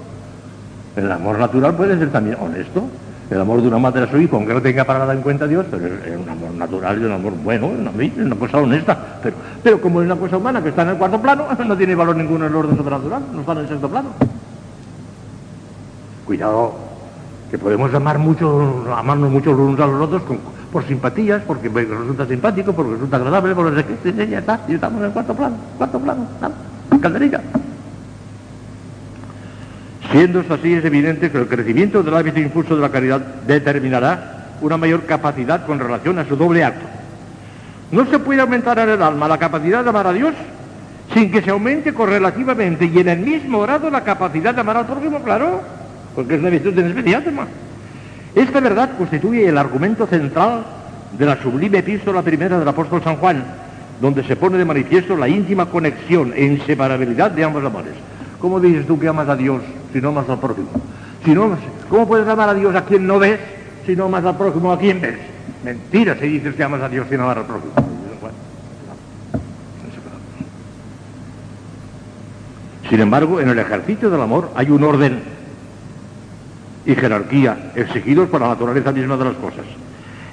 El 0.96 1.10
amor 1.10 1.38
natural 1.38 1.74
puede 1.74 1.96
ser 1.98 2.10
también 2.10 2.36
honesto. 2.40 2.88
El 3.30 3.40
amor 3.40 3.62
de 3.62 3.68
una 3.68 3.78
madre 3.78 4.04
a 4.04 4.10
su 4.10 4.18
hijo, 4.18 4.36
aunque 4.36 4.52
no 4.52 4.60
tenga 4.60 4.84
para 4.84 4.98
nada 4.98 5.14
en 5.14 5.22
cuenta 5.22 5.46
a 5.46 5.48
Dios, 5.48 5.64
pero 5.70 5.86
es, 5.86 6.16
un 6.20 6.28
amor 6.28 6.50
natural 6.52 7.00
y 7.00 7.04
un 7.04 7.12
amor 7.12 7.32
bueno, 7.42 7.70
es 7.98 8.12
una, 8.18 8.36
cosa 8.36 8.58
honesta. 8.58 8.98
Pero, 9.22 9.36
pero 9.62 9.80
como 9.80 10.02
es 10.02 10.06
una 10.06 10.16
cosa 10.16 10.36
humana 10.36 10.62
que 10.62 10.68
está 10.68 10.82
en 10.82 10.90
el 10.90 10.96
cuarto 10.96 11.20
plano, 11.20 11.46
no 11.66 11.76
tiene 11.76 11.94
valor 11.94 12.16
ninguno 12.16 12.44
en 12.44 12.50
el 12.50 12.56
orden 12.56 12.76
sobrenatural, 12.76 13.22
no 13.32 13.40
está 13.40 13.52
en 13.52 13.58
el 13.58 13.68
sexto 13.68 13.88
plano. 13.88 14.08
Cuidado, 16.26 16.74
que 17.50 17.58
podemos 17.58 17.92
amar 17.94 18.18
mucho, 18.18 18.84
amarnos 18.94 19.30
mucho 19.30 19.52
los 19.52 19.60
unos 19.60 19.80
a 19.80 19.86
los 19.86 20.02
otros 20.02 20.22
por 20.70 20.84
simpatías, 20.84 21.42
porque 21.46 21.68
resulta 21.68 22.26
simpático, 22.26 22.72
porque 22.72 22.92
resulta 22.92 23.16
agradable, 23.16 23.54
por 23.54 23.70
lo 23.70 23.84
que 23.84 24.26
ya 24.28 24.38
está, 24.38 24.60
y 24.68 24.74
estamos 24.74 25.00
en 25.00 25.06
el 25.06 25.12
cuarto 25.12 25.34
plano, 25.34 25.56
cuarto 25.78 25.98
plano, 25.98 26.26
calderilla. 27.00 27.40
Siendo 30.10 30.40
esto 30.40 30.54
así, 30.54 30.74
es 30.74 30.84
evidente 30.84 31.30
que 31.30 31.38
el 31.38 31.48
crecimiento 31.48 32.02
del 32.02 32.14
hábito 32.14 32.40
impulso 32.40 32.76
de 32.76 32.82
la 32.82 32.90
caridad 32.90 33.20
determinará 33.46 34.48
una 34.60 34.76
mayor 34.76 35.04
capacidad 35.04 35.66
con 35.66 35.78
relación 35.78 36.18
a 36.18 36.26
su 36.26 36.36
doble 36.36 36.64
acto. 36.64 36.86
No 37.90 38.06
se 38.06 38.18
puede 38.18 38.40
aumentar 38.40 38.78
en 38.78 38.90
el 38.90 39.02
alma 39.02 39.28
la 39.28 39.38
capacidad 39.38 39.82
de 39.82 39.90
amar 39.90 40.06
a 40.06 40.12
Dios 40.12 40.34
sin 41.12 41.30
que 41.30 41.42
se 41.42 41.50
aumente 41.50 41.92
correlativamente 41.92 42.86
y 42.86 42.98
en 42.98 43.08
el 43.08 43.18
mismo 43.18 43.60
grado 43.62 43.90
la 43.90 44.02
capacidad 44.02 44.54
de 44.54 44.60
amar 44.60 44.78
al 44.78 44.86
prójimo, 44.86 45.22
claro 45.22 45.60
porque 46.14 46.34
es 46.34 46.40
una 46.40 46.50
virtud 46.50 46.78
en 46.78 46.86
especial, 46.86 47.24
Esta 48.34 48.60
verdad 48.60 48.90
constituye 48.96 49.48
el 49.48 49.58
argumento 49.58 50.06
central 50.06 50.64
de 51.18 51.26
la 51.26 51.40
sublime 51.40 51.78
epístola 51.78 52.22
primera 52.22 52.58
del 52.58 52.68
apóstol 52.68 53.02
San 53.02 53.16
Juan, 53.16 53.44
donde 54.00 54.24
se 54.24 54.36
pone 54.36 54.58
de 54.58 54.64
manifiesto 54.64 55.16
la 55.16 55.28
íntima 55.28 55.66
conexión 55.66 56.32
e 56.34 56.44
inseparabilidad 56.44 57.30
de 57.30 57.44
ambos 57.44 57.64
amores. 57.64 57.94
¿Cómo 58.44 58.60
dices 58.60 58.86
tú 58.86 59.00
que 59.00 59.08
amas 59.08 59.26
a 59.26 59.36
Dios 59.36 59.62
si 59.90 60.02
no 60.02 60.10
amas 60.10 60.28
al 60.28 60.38
prójimo? 60.38 60.68
Si 61.24 61.32
no, 61.32 61.56
¿Cómo 61.88 62.06
puedes 62.06 62.28
amar 62.28 62.50
a 62.50 62.52
Dios 62.52 62.76
a 62.76 62.84
quien 62.84 63.06
no 63.06 63.18
ves 63.18 63.40
si 63.86 63.96
no 63.96 64.04
amas 64.04 64.22
al 64.22 64.36
prójimo 64.36 64.70
a 64.70 64.78
quien 64.78 65.00
ves? 65.00 65.16
Mentira 65.64 66.14
si 66.20 66.28
dices 66.28 66.54
que 66.54 66.62
amas 66.62 66.82
a 66.82 66.90
Dios 66.90 67.06
sin 67.08 67.20
amar 67.20 67.38
al 67.38 67.46
prójimo. 67.46 67.72
Sin 72.90 73.00
embargo, 73.00 73.40
en 73.40 73.48
el 73.48 73.58
ejercicio 73.58 74.10
del 74.10 74.20
amor 74.20 74.50
hay 74.54 74.68
un 74.68 74.84
orden 74.84 75.22
y 76.84 76.94
jerarquía 76.94 77.72
exigidos 77.74 78.28
por 78.28 78.42
la 78.42 78.48
naturaleza 78.48 78.92
misma 78.92 79.16
de 79.16 79.24
las 79.24 79.36
cosas. 79.36 79.64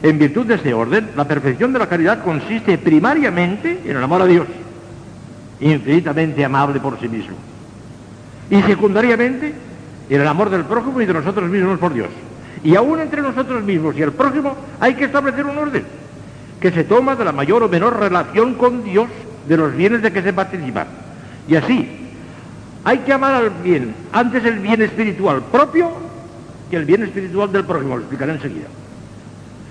En 0.04 0.20
virtud 0.20 0.48
de 0.48 0.56
este 0.56 0.74
orden, 0.74 1.12
la 1.16 1.24
perfección 1.24 1.72
de 1.72 1.80
la 1.80 1.88
caridad 1.88 2.22
consiste 2.26 2.78
primariamente 2.78 3.80
en 3.86 3.96
el 3.96 4.04
amor 4.04 4.22
a 4.22 4.26
Dios, 4.26 4.48
infinitamente 5.62 6.44
amable 6.44 6.82
por 6.82 7.00
sí 7.00 7.08
mismo, 7.08 7.38
y 8.52 8.62
secundariamente 8.64 9.54
en 10.10 10.22
el 10.22 10.28
amor 10.28 10.50
del 10.50 10.66
prójimo 10.66 11.02
y 11.02 11.06
de 11.06 11.14
nosotros 11.14 11.50
mismos 11.50 11.80
por 11.80 11.94
Dios. 11.94 12.10
Y 12.64 12.76
aún 12.76 13.00
entre 13.00 13.22
nosotros 13.22 13.64
mismos 13.64 13.96
y 13.98 14.04
el 14.04 14.12
prójimo 14.12 14.56
hay 14.80 14.94
que 14.94 15.06
establecer 15.06 15.46
un 15.46 15.58
orden 15.58 15.84
que 16.60 16.72
se 16.72 16.84
toma 16.84 17.16
de 17.16 17.26
la 17.26 17.32
mayor 17.32 17.64
o 17.64 17.70
menor 17.70 17.98
relación 17.98 18.54
con 18.54 18.84
Dios 18.84 19.08
de 19.48 19.58
los 19.58 19.76
bienes 19.76 20.04
de 20.04 20.12
que 20.12 20.22
se 20.22 20.34
participan. 20.34 20.86
Y 21.48 21.56
así, 21.56 21.90
hay 22.84 23.00
que 23.00 23.14
amar 23.14 23.34
al 23.34 23.50
bien, 23.64 23.96
antes 24.12 24.44
el 24.46 24.60
bien 24.60 24.82
espiritual 24.82 25.42
propio 25.52 25.90
que 26.70 26.76
el 26.78 26.86
bien 26.86 27.04
espiritual 27.04 27.52
del 27.52 27.66
prójimo, 27.66 27.96
lo 27.96 28.02
explicaré 28.02 28.34
enseguida. 28.34 28.68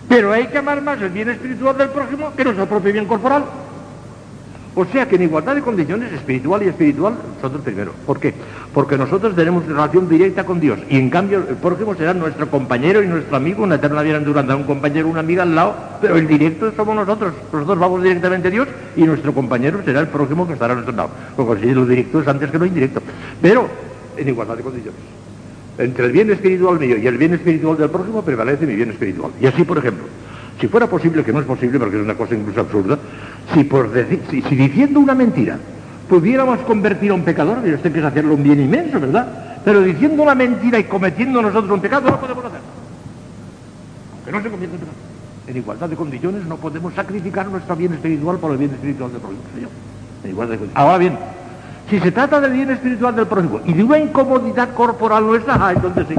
Pero 0.09 0.33
hay 0.33 0.49
que 0.49 0.59
amar 0.59 0.83
más 0.83 1.01
el 1.01 1.11
bien 1.11 1.29
espiritual 1.29 1.77
del 1.77 1.91
prójimo 1.91 2.33
que 2.37 2.45
nuestro 2.45 2.67
propio 2.67 2.93
bien 2.93 3.07
corporal. 3.07 3.45
O 4.75 4.85
sea 4.85 5.09
que 5.09 5.17
en 5.17 5.23
igualdad 5.23 5.57
de 5.57 5.63
condiciones 5.63 6.13
espiritual 6.13 6.63
y 6.63 6.69
espiritual, 6.69 7.15
nosotros 7.37 7.63
primero. 7.63 7.93
¿Por 8.07 8.21
qué? 8.21 8.33
Porque 8.73 8.97
nosotros 8.97 9.35
tenemos 9.35 9.67
relación 9.67 10.09
directa 10.09 10.45
con 10.45 10.61
Dios 10.61 10.79
y 10.89 10.97
en 10.97 11.11
cambio 11.11 11.39
el 11.49 11.57
prójimo 11.57 11.95
será 11.97 12.15
nuestro 12.15 12.49
compañero 12.49 13.03
y 13.03 13.09
nuestro 13.09 13.37
amigo, 13.37 13.65
una 13.65 13.75
eterna 13.75 14.03
bienaventuranza, 14.03 14.55
un 14.55 14.65
compañero, 14.65 15.09
una 15.09 15.21
amiga 15.21 15.43
al 15.43 15.55
lado, 15.57 15.75
pero 16.01 16.17
el 16.17 16.29
directo 16.29 16.73
somos 16.77 16.95
nosotros. 16.95 17.35
Nosotros 17.53 17.79
vamos 17.81 18.03
directamente 18.03 18.47
a 18.47 18.51
Dios 18.53 18.69
y 18.95 19.03
nuestro 19.03 19.35
compañero 19.35 19.83
será 19.85 20.01
el 20.01 20.09
prójimo 20.09 20.47
que 20.47 20.53
estará 20.53 20.75
a 20.75 20.77
nuestro 20.77 20.95
lado. 20.95 21.11
Porque 21.35 21.63
si 21.67 21.75
lo 21.75 21.85
directo 21.85 22.21
es 22.21 22.29
antes 22.29 22.51
que 22.51 22.59
lo 22.59 22.67
indirecto. 22.67 23.03
Pero 23.43 23.69
en 24.17 24.29
igualdad 24.29 24.57
de 24.57 24.63
condiciones. 24.63 25.01
Entre 25.79 26.07
el 26.07 26.13
bien 26.13 26.31
espiritual 26.31 26.79
mío 26.79 26.97
y 26.97 27.07
el 27.07 27.17
bien 27.19 27.35
espiritual 27.35 27.77
del 27.77 27.91
prójimo 27.91 28.23
prevalece 28.23 28.67
mi 28.67 28.77
bien 28.77 28.91
espiritual. 28.91 29.33
Y 29.41 29.47
así, 29.47 29.65
por 29.65 29.79
ejemplo, 29.79 30.05
si 30.61 30.69
fuera 30.69 30.87
posible, 30.87 31.25
que 31.25 31.33
no 31.33 31.41
es 31.41 31.47
posible 31.47 31.79
porque 31.79 31.97
es 31.97 32.03
una 32.03 32.15
cosa 32.15 32.35
incluso 32.35 32.61
absurda, 32.61 32.99
si, 33.55 33.65
por 33.65 33.91
decir, 33.91 34.23
si, 34.31 34.41
diciendo 34.57 35.01
una 35.01 35.15
mentira 35.15 35.59
pudiéramos 36.09 36.59
convertir 36.61 37.13
a 37.13 37.15
un 37.15 37.23
pecador, 37.23 37.59
y 37.65 37.73
usted 37.73 37.93
que 37.93 38.05
hacerlo 38.05 38.35
un 38.35 38.43
bien 38.43 38.61
inmenso, 38.61 38.99
¿verdad? 38.99 39.61
Pero 39.65 39.81
diciendo 39.83 40.23
una 40.25 40.35
mentira 40.35 40.79
y 40.79 40.85
cometiendo 40.85 41.41
nosotros 41.41 41.71
un 41.71 41.81
pecado, 41.81 42.11
no 42.11 42.19
podemos 42.19 42.45
hacer. 42.47 42.61
Aunque 44.17 44.33
no 44.33 44.43
se 44.43 44.51
convierta 44.51 44.75
en 44.75 44.81
pecado. 44.81 44.97
En 45.47 45.57
igualdad 45.57 45.89
de 45.89 45.97
condiciones 45.97 46.45
no 46.47 46.57
podemos 46.57 46.95
sacrificar 46.95 47.47
nuestro 47.49 47.77
bien 47.77 47.93
espiritual 47.93 48.39
por 48.39 48.53
el 48.53 48.59
bien 48.59 48.71
espiritual 48.73 49.13
del 49.13 49.21
prójimo. 49.21 49.43
En 50.25 50.31
igualdad 50.31 50.53
de 50.53 50.59
condiciones. 50.59 50.77
Ahora 50.77 50.99
bien, 50.99 51.19
si 51.89 52.01
se 52.01 52.13
trata 52.13 52.41
del 52.41 52.53
bien 52.53 52.71
espiritual 52.71 53.15
del 53.15 53.27
prójimo 53.27 53.61
y 53.65 53.73
de 53.73 53.85
una 53.85 53.99
incomodidad 53.99 54.75
corporal 54.75 55.27
nuestra, 55.27 55.59
ah, 55.61 55.73
entonces 55.73 56.07
sí, 56.09 56.15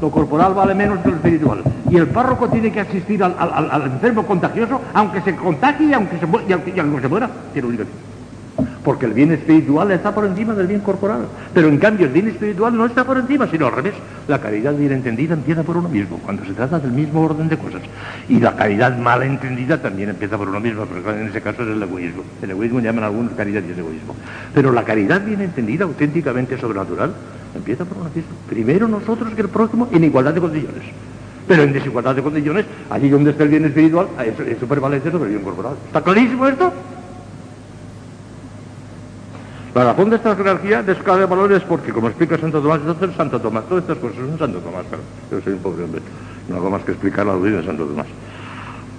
lo 0.00 0.10
corporal 0.10 0.54
vale 0.54 0.74
menos 0.74 0.98
que 1.00 1.10
lo 1.10 1.16
espiritual. 1.16 1.62
Y 1.90 1.96
el 1.96 2.08
párroco 2.08 2.48
tiene 2.48 2.72
que 2.72 2.80
asistir 2.80 3.22
al, 3.22 3.82
enfermo 3.86 4.26
contagioso, 4.26 4.80
aunque 4.94 5.20
se 5.22 5.36
contagie 5.36 5.86
y 5.86 5.92
aunque 5.92 6.18
se, 6.18 6.26
y 6.48 6.52
aunque, 6.80 7.00
se 7.00 7.08
muera, 7.08 7.30
tiene 7.52 7.68
porque 8.86 9.06
el 9.06 9.14
bien 9.14 9.32
espiritual 9.32 9.90
está 9.90 10.14
por 10.14 10.24
encima 10.24 10.54
del 10.54 10.68
bien 10.68 10.78
corporal. 10.78 11.26
Pero 11.52 11.66
en 11.66 11.76
cambio 11.76 12.06
el 12.06 12.12
bien 12.12 12.28
espiritual 12.28 12.76
no 12.76 12.86
está 12.86 13.02
por 13.02 13.18
encima, 13.18 13.48
sino 13.48 13.66
al 13.66 13.72
revés. 13.72 13.94
La 14.28 14.40
caridad 14.40 14.74
bien 14.74 14.92
entendida 14.92 15.34
empieza 15.34 15.64
por 15.64 15.76
uno 15.76 15.88
mismo, 15.88 16.18
cuando 16.18 16.44
se 16.44 16.52
trata 16.52 16.78
del 16.78 16.92
mismo 16.92 17.22
orden 17.22 17.48
de 17.48 17.58
cosas. 17.58 17.82
Y 18.28 18.38
la 18.38 18.54
caridad 18.54 18.96
mal 18.96 19.24
entendida 19.24 19.82
también 19.82 20.10
empieza 20.10 20.38
por 20.38 20.48
uno 20.48 20.60
mismo, 20.60 20.84
porque 20.84 21.20
en 21.20 21.26
ese 21.26 21.42
caso 21.42 21.64
es 21.64 21.70
el 21.70 21.82
egoísmo. 21.82 22.22
El 22.40 22.52
egoísmo 22.52 22.78
llaman 22.78 23.02
algunos 23.02 23.32
caridad 23.32 23.60
y 23.68 23.72
el 23.72 23.78
egoísmo. 23.80 24.14
Pero 24.54 24.70
la 24.70 24.84
caridad 24.84 25.20
bien 25.20 25.40
entendida, 25.40 25.84
auténticamente 25.84 26.56
sobrenatural, 26.56 27.12
empieza 27.54 27.84
por 27.84 27.98
uno 27.98 28.10
mismo. 28.14 28.32
Primero 28.48 28.88
nosotros 28.88 29.32
que 29.34 29.42
el 29.42 29.48
próximo 29.48 29.88
en 29.92 30.04
igualdad 30.04 30.34
de 30.34 30.40
condiciones. 30.40 30.82
Pero 31.46 31.62
en 31.62 31.72
desigualdad 31.72 32.14
de 32.14 32.22
condiciones, 32.22 32.66
allí 32.90 33.08
donde 33.08 33.30
está 33.30 33.44
el 33.44 33.50
bien 33.50 33.64
espiritual, 33.64 34.08
eso, 34.18 34.66
prevalece 34.66 35.10
sobre 35.10 35.24
el 35.24 35.30
bien 35.30 35.44
corporal. 35.44 35.74
¿Está 35.86 36.02
clarísimo 36.02 36.46
esto? 36.46 36.72
La 39.74 39.84
razón 39.84 40.10
de 40.10 40.16
esta 40.16 40.34
jerarquía 40.34 40.82
de 40.82 40.92
escala 40.92 41.20
de 41.20 41.26
valores 41.26 41.58
es 41.58 41.64
porque, 41.64 41.92
como 41.92 42.08
explica 42.08 42.38
Santo 42.38 42.62
Tomás, 42.62 42.80
entonces 42.80 43.14
Santo 43.14 43.38
Tomás, 43.38 43.64
todas 43.68 43.84
estas 43.84 43.98
cosas 43.98 44.16
son 44.16 44.38
Santo 44.38 44.58
Tomás, 44.58 44.86
pero 44.88 45.02
yo 45.30 45.44
soy 45.44 45.52
un 45.52 45.58
pobre 45.58 45.84
hombre, 45.84 46.00
no 46.48 46.56
hago 46.56 46.70
más 46.70 46.82
que 46.82 46.92
explicar 46.92 47.26
la 47.26 47.34
doctrina 47.34 47.58
de 47.58 47.66
Santo 47.66 47.84
Tomás. 47.84 48.06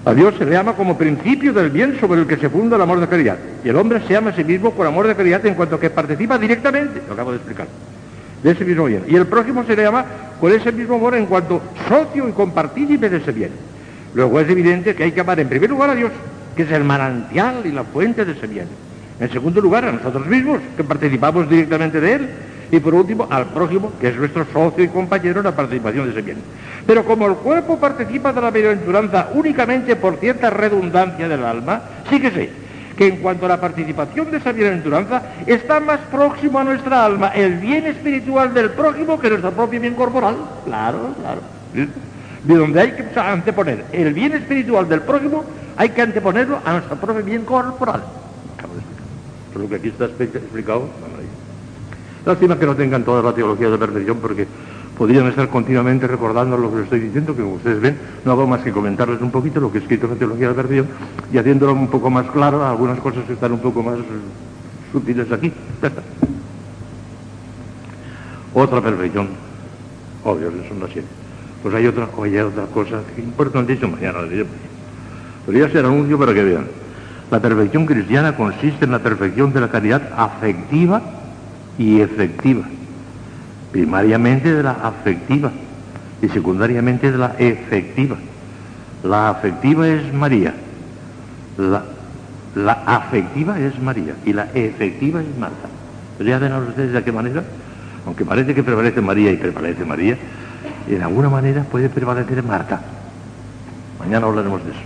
A 0.06 0.14
Dios 0.14 0.36
se 0.38 0.46
le 0.46 0.56
ama 0.56 0.74
como 0.74 0.98
principio 0.98 1.52
del 1.52 1.72
bien 1.72 2.00
sobre 2.00 2.22
el 2.22 2.28
que 2.28 2.38
se 2.38 2.48
funda 2.50 2.76
el 2.76 2.82
amor 2.82 3.00
de 3.00 3.08
caridad. 3.08 3.38
Y 3.66 3.70
el 3.70 3.76
hombre 3.76 4.02
se 4.08 4.16
ama 4.16 4.30
a 4.30 4.34
sí 4.34 4.44
mismo 4.44 4.72
con 4.72 4.88
amor 4.88 5.08
de 5.08 5.16
caridad 5.16 5.46
en 5.46 5.56
cuanto 5.56 5.80
que 5.80 5.90
participa 5.90 6.38
directamente, 6.38 7.02
lo 7.08 7.14
acabo 7.14 7.32
de 7.32 7.38
explicar, 7.38 7.68
de 8.44 8.52
ese 8.52 8.66
mismo 8.66 8.86
bien. 8.86 9.04
Y 9.08 9.16
el 9.16 9.28
prójimo 9.28 9.64
se 9.64 9.76
le 9.76 9.86
ama 9.86 10.06
con 10.40 10.52
ese 10.52 10.72
mismo 10.72 10.96
amor 10.96 11.16
en 11.16 11.26
cuanto 11.26 11.62
socio 11.88 12.28
y 12.28 12.32
compartícipe 12.32 13.10
de 13.10 13.18
ese 13.18 13.32
bien. 13.32 13.52
Luego 14.14 14.40
es 14.40 14.50
evidente 14.50 14.96
que 14.96 15.04
hay 15.04 15.12
que 15.12 15.22
amar 15.22 15.40
en 15.40 15.50
primer 15.50 15.70
lugar 15.70 15.90
a 15.90 15.96
Dios, 15.96 16.12
que 16.56 16.64
es 16.64 16.72
el 16.72 16.84
manantial 16.84 17.62
y 17.66 17.72
la 17.72 17.84
fuente 17.84 18.26
de 18.26 18.34
ese 18.34 18.48
bien. 18.48 18.68
En 19.20 19.32
segundo 19.32 19.62
lugar, 19.62 19.86
a 19.86 19.92
nosotros 19.92 20.28
mismos, 20.28 20.60
que 20.76 20.84
participamos 20.84 21.50
directamente 21.50 22.00
de 22.00 22.14
él. 22.14 22.30
Y 22.70 22.80
por 22.80 22.94
último, 22.94 23.28
al 23.30 23.46
prójimo, 23.48 23.94
que 24.00 24.10
es 24.10 24.18
nuestro 24.18 24.46
socio 24.52 24.84
y 24.84 24.90
compañero 24.90 25.40
en 25.40 25.46
la 25.46 25.56
participación 25.56 26.06
de 26.06 26.12
ese 26.12 26.22
bien. 26.22 26.38
Pero 26.86 27.06
como 27.06 27.26
el 27.26 27.36
cuerpo 27.36 27.80
participa 27.80 28.34
de 28.34 28.42
la 28.42 28.52
bienaventuranza 28.52 29.30
únicamente 29.34 29.96
por 29.96 30.18
cierta 30.18 30.50
redundancia 30.50 31.30
del 31.30 31.46
alma, 31.46 31.82
sí 32.10 32.20
que 32.20 32.32
sé 32.32 32.67
que 32.98 33.08
en 33.08 33.18
cuanto 33.18 33.46
a 33.46 33.50
la 33.50 33.62
participación 33.62 34.32
de 34.32 34.38
esa 34.38 34.52
bienaventuranza, 34.52 35.22
está 35.46 35.80
más 35.80 36.00
próximo 36.12 36.60
a 36.60 36.64
nuestra 36.64 37.06
alma 37.06 37.30
el 37.30 37.58
bien 37.60 37.86
espiritual 37.86 38.54
del 38.54 38.72
prójimo 38.72 39.20
que 39.20 39.30
nuestro 39.30 39.52
propio 39.52 39.80
bien 39.80 39.94
corporal. 39.94 40.36
Claro, 40.66 41.14
claro. 41.22 41.42
De 42.44 42.56
donde 42.56 42.82
hay 42.82 42.92
que 42.92 43.20
anteponer 43.20 43.86
el 43.92 44.14
bien 44.14 44.34
espiritual 44.34 44.90
del 44.90 45.02
prójimo, 45.02 45.46
hay 45.78 45.90
que 45.90 46.02
anteponerlo 46.02 46.60
a 46.66 46.74
nuestro 46.74 46.96
propio 46.98 47.24
bien 47.24 47.46
corporal 47.46 48.02
lo 49.58 49.68
que 49.68 49.76
aquí 49.76 49.88
está 49.90 50.06
explicado. 50.06 50.88
Lástima 52.26 52.60
que 52.60 52.66
no 52.66 52.76
tengan 52.76 53.04
toda 53.04 53.22
la 53.22 53.34
teología 53.34 53.70
de 53.70 53.78
perfección 53.78 54.18
porque 54.18 54.48
podrían 54.98 55.28
estar 55.28 55.48
continuamente 55.50 56.08
recordando 56.08 56.58
lo 56.58 56.70
que 56.72 56.78
les 56.78 56.84
estoy 56.86 57.00
diciendo, 57.02 57.36
que 57.36 57.44
como 57.44 57.56
ustedes 57.56 57.80
ven, 57.80 57.98
no 58.26 58.32
hago 58.32 58.48
más 58.48 58.62
que 58.62 58.72
comentarles 58.72 59.22
un 59.22 59.30
poquito 59.30 59.60
lo 59.60 59.72
que 59.72 59.78
he 59.78 59.82
escrito 59.82 60.08
en 60.08 60.14
la 60.14 60.18
teología 60.18 60.48
de 60.50 60.54
perfección 60.56 60.88
y 61.32 61.38
haciéndolo 61.38 61.74
un 61.74 61.88
poco 61.88 62.10
más 62.10 62.26
claro 62.32 62.66
algunas 62.66 63.00
cosas 63.00 63.24
que 63.26 63.34
están 63.34 63.52
un 63.52 63.60
poco 63.60 63.84
más 63.84 64.00
sutiles 64.92 65.32
aquí. 65.32 65.54
otra 68.54 68.82
perfección. 68.82 69.28
Obvio, 70.24 70.50
eso 70.50 70.74
no 70.74 70.88
siete. 70.88 71.08
Pues 71.62 71.76
hay 71.76 71.86
otra, 71.86 72.08
hay 72.24 72.38
otra 72.38 72.66
cosa 72.66 73.02
importantísima, 73.18 73.96
mañana 73.96 74.22
les 74.24 74.32
diré. 74.32 74.46
Podría 75.46 75.70
ser 75.70 75.86
anuncio 75.86 76.18
para 76.18 76.34
que 76.34 76.44
vean. 76.44 76.66
La 77.30 77.40
perfección 77.40 77.86
cristiana 77.86 78.36
consiste 78.36 78.86
en 78.86 78.92
la 78.92 79.00
perfección 79.00 79.54
de 79.54 79.62
la 79.62 79.70
caridad 79.70 80.10
afectiva 80.18 81.02
y 81.78 82.00
efectiva. 82.02 82.64
Primariamente 83.78 84.56
de 84.56 84.64
la 84.64 84.72
afectiva 84.72 85.52
y 86.20 86.28
secundariamente 86.30 87.12
de 87.12 87.18
la 87.20 87.36
efectiva. 87.38 88.18
La 89.04 89.30
afectiva 89.30 89.88
es 89.88 90.12
María. 90.12 90.56
La, 91.60 92.72
afectiva 92.88 93.60
es 93.60 93.80
María 93.80 94.16
y 94.26 94.34
la 94.34 94.46
efectiva 94.56 95.22
es 95.22 95.28
Marta. 95.38 95.70
¿Ya 96.26 96.40
ven 96.40 96.54
a 96.54 96.58
ustedes 96.58 96.92
de 96.92 97.04
qué 97.04 97.12
manera? 97.12 97.44
Aunque 98.08 98.26
parece 98.26 98.56
que 98.56 98.64
prevalece 98.64 99.00
María 99.00 99.32
y 99.32 99.38
prevalece 99.38 99.86
María, 99.86 100.18
en 100.90 101.04
alguna 101.04 101.30
manera 101.30 101.62
puede 101.62 101.88
prevalecer 101.88 102.42
Marta. 102.42 102.82
Mañana 104.00 104.26
hablaremos 104.26 104.66
de 104.66 104.72
eso. 104.72 104.80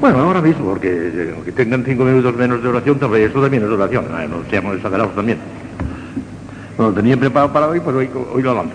Bueno, 0.00 0.20
ahora 0.20 0.40
mismo, 0.40 0.70
porque 0.70 1.32
aunque 1.34 1.52
tengan 1.52 1.84
cinco 1.84 2.04
minutos 2.04 2.34
menos 2.34 2.62
de 2.62 2.68
oración, 2.70 2.98
también 2.98 3.28
eso 3.28 3.42
también 3.42 3.62
es 3.62 3.68
oración, 3.68 4.06
no 4.30 4.50
seamos 4.50 4.76
exagerados 4.76 5.14
también. 5.14 5.55
Bueno, 6.76 6.92
tenía 6.92 7.16
preparado 7.16 7.52
para 7.52 7.68
hoy, 7.68 7.80
pues 7.80 7.96
hoy, 7.96 8.42
lo 8.42 8.54
lanzo. 8.54 8.74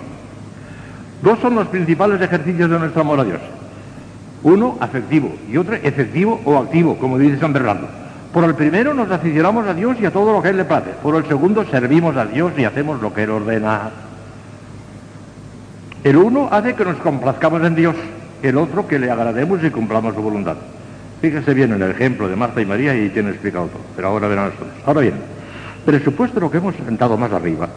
Dos 1.21 1.39
son 1.39 1.55
los 1.55 1.67
principales 1.67 2.19
ejercicios 2.21 2.69
de 2.69 2.79
nuestro 2.79 3.01
amor 3.01 3.19
a 3.19 3.23
Dios. 3.23 3.39
Uno, 4.43 4.77
afectivo, 4.79 5.35
y 5.49 5.57
otro, 5.57 5.75
efectivo 5.75 6.41
o 6.45 6.57
activo, 6.57 6.97
como 6.97 7.19
dice 7.19 7.37
San 7.39 7.53
Bernardo. 7.53 7.87
Por 8.33 8.43
el 8.45 8.55
primero 8.55 8.93
nos 8.93 9.11
aficionamos 9.11 9.67
a 9.67 9.73
Dios 9.73 9.97
y 9.99 10.05
a 10.05 10.11
todo 10.11 10.33
lo 10.33 10.41
que 10.41 10.49
Él 10.49 10.57
le 10.57 10.65
place. 10.65 10.91
Por 11.03 11.15
el 11.15 11.25
segundo 11.25 11.65
servimos 11.65 12.15
a 12.15 12.25
Dios 12.25 12.53
y 12.57 12.63
hacemos 12.63 13.01
lo 13.01 13.13
que 13.13 13.23
Él 13.23 13.29
ordena. 13.29 13.91
El 16.03 16.17
uno 16.17 16.47
hace 16.51 16.73
que 16.73 16.85
nos 16.85 16.95
complazcamos 16.97 17.61
en 17.63 17.75
Dios, 17.75 17.95
el 18.41 18.57
otro 18.57 18.87
que 18.87 18.97
le 18.97 19.11
agrademos 19.11 19.63
y 19.63 19.69
cumplamos 19.69 20.15
su 20.15 20.21
voluntad. 20.21 20.55
Fíjese 21.21 21.53
bien 21.53 21.73
en 21.73 21.83
el 21.83 21.91
ejemplo 21.91 22.27
de 22.27 22.35
Marta 22.35 22.61
y 22.61 22.65
María 22.65 22.95
y 22.95 23.09
tiene 23.09 23.29
explicado 23.29 23.67
todo. 23.67 23.83
Pero 23.95 24.07
ahora 24.07 24.27
verán 24.27 24.47
ustedes. 24.47 24.71
Ahora 24.87 25.01
bien, 25.01 25.13
presupuesto 25.85 26.39
lo 26.39 26.49
que 26.49 26.57
hemos 26.57 26.73
sentado 26.75 27.15
más 27.17 27.31
arriba, 27.31 27.69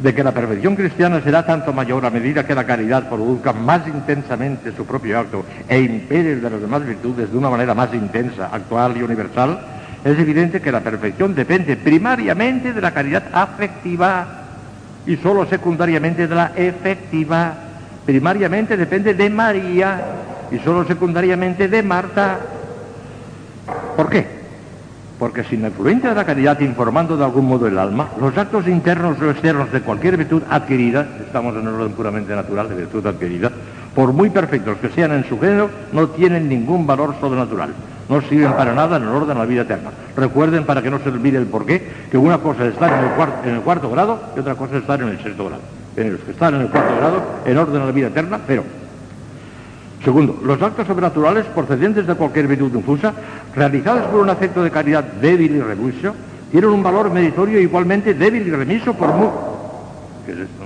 de 0.00 0.14
que 0.14 0.22
la 0.22 0.32
perfección 0.32 0.76
cristiana 0.76 1.20
será 1.20 1.44
tanto 1.44 1.72
mayor 1.72 2.06
a 2.06 2.10
medida 2.10 2.46
que 2.46 2.54
la 2.54 2.64
caridad 2.64 3.08
produzca 3.08 3.52
más 3.52 3.86
intensamente 3.86 4.72
su 4.72 4.86
propio 4.86 5.18
acto 5.18 5.44
e 5.68 5.80
impere 5.80 6.36
de 6.36 6.50
las 6.50 6.60
demás 6.60 6.86
virtudes 6.86 7.30
de 7.30 7.36
una 7.36 7.50
manera 7.50 7.74
más 7.74 7.92
intensa, 7.92 8.48
actual 8.52 8.96
y 8.96 9.02
universal, 9.02 9.58
es 10.04 10.18
evidente 10.18 10.60
que 10.60 10.70
la 10.70 10.80
perfección 10.80 11.34
depende 11.34 11.76
primariamente 11.76 12.72
de 12.72 12.80
la 12.80 12.92
caridad 12.92 13.24
afectiva 13.32 14.44
y 15.06 15.16
solo 15.16 15.46
secundariamente 15.46 16.28
de 16.28 16.34
la 16.34 16.52
efectiva. 16.54 17.54
Primariamente 18.06 18.76
depende 18.76 19.14
de 19.14 19.28
María 19.28 20.00
y 20.52 20.58
solo 20.60 20.86
secundariamente 20.86 21.66
de 21.66 21.82
Marta. 21.82 22.38
¿Por 23.96 24.08
qué? 24.08 24.37
Porque 25.18 25.42
sin 25.44 25.62
la 25.62 25.68
influencia 25.68 26.10
de 26.10 26.14
la 26.14 26.24
caridad 26.24 26.60
informando 26.60 27.16
de 27.16 27.24
algún 27.24 27.46
modo 27.46 27.66
el 27.66 27.78
alma, 27.78 28.08
los 28.20 28.36
actos 28.38 28.68
internos 28.68 29.20
o 29.20 29.30
externos 29.30 29.72
de 29.72 29.80
cualquier 29.80 30.16
virtud 30.16 30.42
adquirida, 30.48 31.06
estamos 31.20 31.56
en 31.56 31.66
un 31.66 31.74
orden 31.74 31.92
puramente 31.92 32.34
natural 32.34 32.68
de 32.68 32.76
virtud 32.76 33.04
adquirida, 33.04 33.50
por 33.94 34.12
muy 34.12 34.30
perfectos 34.30 34.78
que 34.78 34.90
sean 34.90 35.10
en 35.10 35.24
su 35.24 35.40
género, 35.40 35.70
no 35.92 36.06
tienen 36.10 36.48
ningún 36.48 36.86
valor 36.86 37.16
sobrenatural. 37.20 37.70
No 38.08 38.22
sirven 38.22 38.52
para 38.52 38.72
nada 38.72 38.96
en 38.96 39.02
el 39.02 39.08
orden 39.08 39.28
de 39.28 39.34
la 39.34 39.44
vida 39.44 39.62
eterna. 39.62 39.90
Recuerden, 40.16 40.64
para 40.64 40.80
que 40.80 40.90
no 40.90 41.00
se 41.00 41.08
olvide 41.08 41.36
el 41.36 41.46
porqué, 41.46 41.82
que 42.10 42.16
una 42.16 42.38
cosa 42.38 42.64
es 42.64 42.74
estar 42.74 42.92
en 43.44 43.54
el, 43.54 43.60
cuarto, 43.60 43.90
grado 43.90 44.20
y 44.36 44.38
otra 44.38 44.54
cosa 44.54 44.76
es 44.76 44.82
estar 44.82 45.02
en 45.02 45.08
el 45.08 45.22
sexto 45.22 45.46
grado. 45.46 45.62
En 45.96 46.12
los 46.12 46.20
que 46.20 46.30
están 46.30 46.54
en 46.54 46.60
el 46.60 46.68
cuarto 46.68 46.96
grado, 46.96 47.22
en 47.44 47.58
orden 47.58 47.82
a 47.82 47.86
la 47.86 47.92
vida 47.92 48.06
eterna, 48.06 48.38
pero 48.46 48.62
Segundo, 50.04 50.40
los 50.44 50.62
actos 50.62 50.86
sobrenaturales 50.86 51.44
procedentes 51.46 52.06
de 52.06 52.14
cualquier 52.14 52.46
virtud 52.46 52.74
infusa, 52.74 53.12
realizados 53.54 54.06
por 54.06 54.20
un 54.20 54.30
afecto 54.30 54.62
de 54.62 54.70
caridad 54.70 55.02
débil 55.02 55.56
y 55.56 55.60
remiso, 55.60 56.14
tienen 56.50 56.70
un 56.70 56.82
valor 56.82 57.10
meritorio 57.10 57.60
igualmente 57.60 58.14
débil 58.14 58.46
y 58.46 58.50
remiso 58.50 58.94
por 58.94 59.12
muy... 59.12 59.28
¿Qué 60.24 60.32
es 60.32 60.38
esto? 60.38 60.64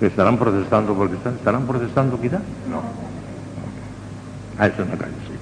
¿Estarán 0.00 0.38
protestando 0.38 0.94
porque 0.94 1.14
están? 1.16 1.34
¿Estarán 1.34 1.66
protestando 1.66 2.20
quizá? 2.20 2.38
No. 2.70 2.82
Ah, 4.58 4.66
eso 4.66 4.82
en 4.82 4.90
la 4.90 4.96
calle, 4.96 5.12
sí. 5.28 5.34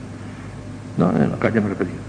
No, 0.96 1.11
en 1.11 1.30
la 1.30 1.37
calle 1.38 1.61
me 1.61 1.68
refería. 1.68 2.07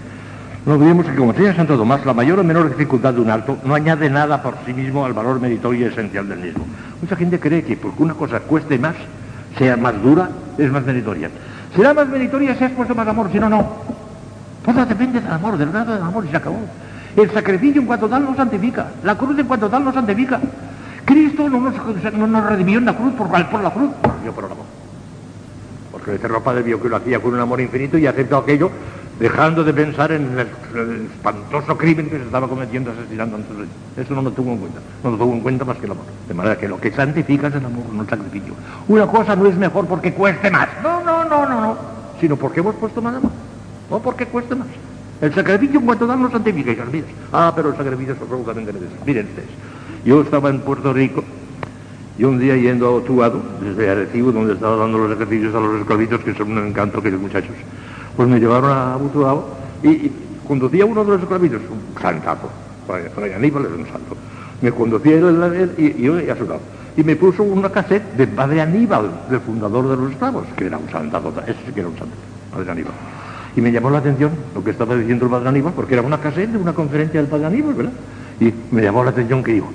No 0.66 0.74
olvidemos 0.74 1.06
que 1.06 1.14
como 1.14 1.30
enseña 1.30 1.56
Santo 1.56 1.76
Tomás, 1.76 2.04
la 2.04 2.12
mayor 2.12 2.38
o 2.38 2.44
menor 2.44 2.68
dificultad 2.68 3.14
de 3.14 3.20
un 3.22 3.30
acto 3.30 3.56
no 3.64 3.74
añade 3.74 4.10
nada 4.10 4.42
por 4.42 4.56
sí 4.66 4.74
mismo 4.74 5.06
al 5.06 5.14
valor 5.14 5.40
meritorio 5.40 5.86
y 5.86 5.90
esencial 5.90 6.28
del 6.28 6.38
mismo. 6.38 6.66
Mucha 7.00 7.16
gente 7.16 7.40
cree 7.40 7.64
que 7.64 7.76
porque 7.76 8.02
una 8.02 8.12
cosa 8.12 8.40
cueste 8.40 8.78
más, 8.78 8.94
sea 9.56 9.78
más 9.78 10.00
dura, 10.02 10.28
es 10.58 10.70
más 10.70 10.84
meritoria. 10.84 11.30
Será 11.74 11.94
más 11.94 12.08
meritoria 12.08 12.54
si 12.56 12.64
has 12.64 12.72
puesto 12.72 12.94
más 12.94 13.08
amor, 13.08 13.30
si 13.32 13.38
no, 13.38 13.48
no. 13.48 13.66
Todo 14.62 14.84
depende 14.84 15.20
del 15.20 15.32
amor, 15.32 15.56
del 15.56 15.70
grado 15.70 15.94
del 15.94 16.02
amor 16.02 16.26
y 16.26 16.28
se 16.28 16.36
acabó. 16.36 16.58
El 17.16 17.30
sacrificio 17.30 17.80
en 17.80 17.86
cuanto 17.86 18.08
tal 18.08 18.24
no 18.24 18.36
santifica. 18.36 18.88
La 19.02 19.16
cruz 19.16 19.38
en 19.38 19.46
cuanto 19.46 19.70
tal 19.70 19.82
no 19.82 19.92
santifica. 19.94 20.40
Cristo 21.06 21.48
no 21.48 21.58
nos, 21.58 21.74
no 22.12 22.26
nos 22.26 22.44
redimió 22.44 22.78
en 22.78 22.84
la 22.84 22.94
cruz 22.94 23.14
por, 23.14 23.28
por 23.28 23.62
la 23.62 23.70
cruz, 23.70 23.90
yo 24.24 24.32
por 24.32 24.44
el 24.44 24.52
amor. 24.52 24.66
Porque 25.90 26.10
el 26.10 26.16
Eterno 26.18 26.42
Padre 26.42 26.62
vio 26.62 26.80
que 26.80 26.88
lo 26.88 26.96
hacía 26.96 27.18
con 27.18 27.32
un 27.32 27.40
amor 27.40 27.60
infinito 27.62 27.96
y 27.96 28.06
aceptó 28.06 28.36
aquello 28.36 28.70
dejando 29.20 29.62
de 29.62 29.74
pensar 29.74 30.10
en 30.12 30.38
el, 30.38 31.06
espantoso 31.06 31.76
crimen 31.76 32.08
que 32.08 32.16
se 32.16 32.24
estaba 32.24 32.48
cometiendo 32.48 32.90
asesinando 32.90 33.36
a 33.36 33.40
sus 33.40 34.02
Eso 34.04 34.14
no 34.14 34.22
lo 34.22 34.30
tuvo 34.30 34.52
en 34.52 34.58
cuenta, 34.58 34.80
no 35.04 35.10
lo 35.10 35.16
tuvo 35.18 35.34
en 35.34 35.40
cuenta 35.40 35.64
más 35.66 35.76
que 35.76 35.84
el 35.84 35.92
amor. 35.92 36.06
De 36.26 36.32
manera 36.32 36.58
que 36.58 36.66
lo 36.66 36.80
que 36.80 36.90
santifica 36.90 37.48
es 37.48 37.54
el 37.54 37.64
amor, 37.64 37.84
no 37.92 38.02
el 38.02 38.08
sacrificio. 38.08 38.54
Una 38.88 39.06
cosa 39.06 39.36
no 39.36 39.46
es 39.46 39.56
mejor 39.56 39.86
porque 39.86 40.14
cueste 40.14 40.50
más, 40.50 40.68
no, 40.82 41.04
no, 41.04 41.24
no, 41.26 41.46
no, 41.46 41.60
no, 41.60 41.76
sino 42.18 42.36
porque 42.36 42.60
hemos 42.60 42.74
puesto 42.76 43.02
más 43.02 43.14
amor, 43.14 43.30
no 43.90 43.98
porque 43.98 44.24
cueste 44.24 44.54
más. 44.54 44.68
El 45.20 45.34
sacrificio 45.34 45.80
en 45.80 45.86
cuanto 45.86 46.06
tal 46.06 46.22
no 46.22 46.30
santifica, 46.30 46.72
hijas 46.72 46.90
mías. 46.90 47.04
Ah, 47.30 47.52
pero 47.54 47.68
el 47.68 47.76
sacrificio 47.76 48.14
es 48.14 48.22
absolutamente 48.22 48.72
necesario. 48.72 49.04
Miren 49.04 49.26
ustedes, 49.26 49.50
yo 50.02 50.22
estaba 50.22 50.48
en 50.48 50.60
Puerto 50.60 50.94
Rico 50.94 51.22
y 52.18 52.24
un 52.24 52.38
día 52.38 52.56
yendo 52.56 52.86
a 52.86 52.90
Otuado, 52.92 53.42
desde 53.62 53.90
Arecibo, 53.90 54.32
donde 54.32 54.54
estaba 54.54 54.76
dando 54.76 54.96
los 54.96 55.12
ejercicios 55.12 55.54
a 55.54 55.60
los 55.60 55.80
esclavitos, 55.80 56.20
que 56.20 56.32
son 56.32 56.52
un 56.52 56.68
encanto 56.68 57.00
aquellos 57.00 57.20
muchachos, 57.20 57.54
pues 58.16 58.28
me 58.28 58.38
llevaron 58.38 58.70
a 58.70 58.96
Otuado 58.96 59.48
y, 59.82 60.10
conducía 60.46 60.84
uno 60.84 61.04
de 61.04 61.12
los 61.12 61.22
esclavitos, 61.22 61.62
un 61.70 62.02
santazo, 62.02 62.50
Fray 63.14 63.32
Aníbal 63.32 63.66
es 63.66 63.72
un 63.72 63.86
santo, 63.86 64.16
me 64.60 64.72
conducía 64.72 65.14
él, 65.14 65.74
y, 65.78 66.02
yo 66.02 66.16
a 66.16 66.36
su 66.36 66.44
lado. 66.44 66.60
Y 66.96 67.04
me 67.04 67.14
puso 67.14 67.44
una 67.44 67.70
cassette 67.70 68.14
de 68.16 68.26
Padre 68.26 68.60
Aníbal, 68.60 69.10
del 69.30 69.40
fundador 69.40 69.88
de 69.88 69.96
los 69.96 70.10
esclavos, 70.10 70.44
que 70.56 70.66
era 70.66 70.76
un 70.76 70.90
santazo, 70.90 71.32
ese 71.46 71.56
sí 71.66 71.72
que 71.72 71.80
era 71.80 71.88
un 71.88 71.96
santo, 71.96 72.16
Padre 72.52 72.72
Aníbal. 72.72 72.92
Y 73.54 73.60
me 73.60 73.70
llamó 73.70 73.90
la 73.90 73.98
atención 73.98 74.32
lo 74.54 74.64
que 74.64 74.72
estaba 74.72 74.96
diciendo 74.96 75.26
el 75.26 75.30
Padre 75.30 75.48
Aníbal, 75.50 75.72
porque 75.72 75.94
era 75.94 76.02
una 76.02 76.18
cassette 76.18 76.50
de 76.50 76.58
una 76.58 76.72
conferencia 76.72 77.20
del 77.20 77.30
Padre 77.30 77.46
Aníbal, 77.46 77.74
¿verdad? 77.74 77.92
Y 78.40 78.52
me 78.72 78.82
llamó 78.82 79.04
la 79.04 79.10
atención 79.10 79.44
que 79.44 79.52
dijo, 79.52 79.70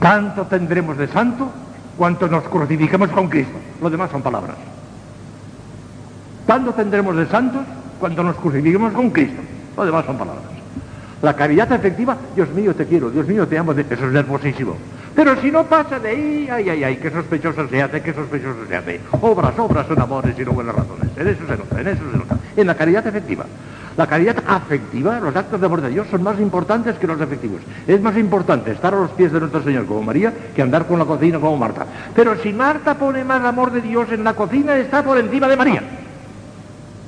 tanto 0.00 0.46
tendremos 0.46 0.96
de 0.96 1.08
santo 1.08 1.50
cuanto 1.96 2.28
nos 2.28 2.44
crucifiquemos 2.44 3.10
con 3.10 3.28
Cristo. 3.28 3.58
Lo 3.80 3.90
demás 3.90 4.10
son 4.10 4.22
palabras. 4.22 4.56
Tanto 6.46 6.72
tendremos 6.72 7.16
de 7.16 7.26
santos 7.26 7.62
cuanto 7.98 8.22
nos 8.22 8.36
crucifiquemos 8.36 8.92
con 8.92 9.10
Cristo. 9.10 9.40
Lo 9.76 9.86
demás 9.86 10.04
son 10.04 10.18
palabras. 10.18 10.44
La 11.22 11.34
caridad 11.34 11.72
efectiva, 11.72 12.16
Dios 12.34 12.50
mío 12.50 12.74
te 12.74 12.84
quiero, 12.84 13.10
Dios 13.10 13.26
mío 13.26 13.48
te 13.48 13.56
amo, 13.56 13.72
eso 13.72 13.92
es 13.92 14.12
nervosísimo. 14.12 14.76
Pero 15.14 15.40
si 15.40 15.50
no 15.50 15.64
pasa 15.64 15.98
de 15.98 16.08
ahí, 16.10 16.48
ay, 16.50 16.68
ay, 16.68 16.84
ay, 16.84 16.96
qué 16.96 17.10
sospechoso 17.10 17.66
se 17.68 17.82
hace, 17.82 18.02
qué 18.02 18.12
sospechoso 18.12 18.66
se 18.68 18.76
hace. 18.76 19.00
Obras, 19.22 19.58
obras 19.58 19.86
son 19.86 20.00
amores 20.00 20.38
y 20.38 20.44
no 20.44 20.52
buenas 20.52 20.74
razones. 20.74 21.08
En 21.16 21.28
eso 21.28 21.46
se 21.46 21.56
nota, 21.56 21.80
en 21.80 21.88
eso 21.88 22.02
se 22.10 22.18
nota. 22.18 22.36
En 22.56 22.66
la 22.66 22.74
caridad 22.74 23.06
efectiva. 23.06 23.46
La 23.96 24.08
caridad 24.08 24.36
afectiva, 24.46 25.20
los 25.20 25.34
actos 25.36 25.60
de 25.60 25.66
amor 25.66 25.80
de 25.80 25.90
Dios 25.90 26.08
son 26.10 26.24
más 26.24 26.38
importantes 26.40 26.96
que 26.96 27.06
los 27.06 27.20
efectivos. 27.20 27.62
Es 27.86 28.02
más 28.02 28.16
importante 28.18 28.72
estar 28.72 28.92
a 28.92 28.98
los 28.98 29.10
pies 29.12 29.32
de 29.32 29.38
nuestro 29.38 29.62
Señor 29.62 29.86
como 29.86 30.02
María 30.02 30.32
que 30.54 30.62
andar 30.62 30.86
con 30.86 30.98
la 30.98 31.04
cocina 31.04 31.38
como 31.38 31.56
Marta. 31.56 31.86
Pero 32.14 32.36
si 32.42 32.52
Marta 32.52 32.98
pone 32.98 33.24
más 33.24 33.42
amor 33.44 33.70
de 33.70 33.80
Dios 33.80 34.10
en 34.10 34.24
la 34.24 34.34
cocina, 34.34 34.76
está 34.76 35.04
por 35.04 35.16
encima 35.16 35.48
de 35.48 35.56
María. 35.56 36.03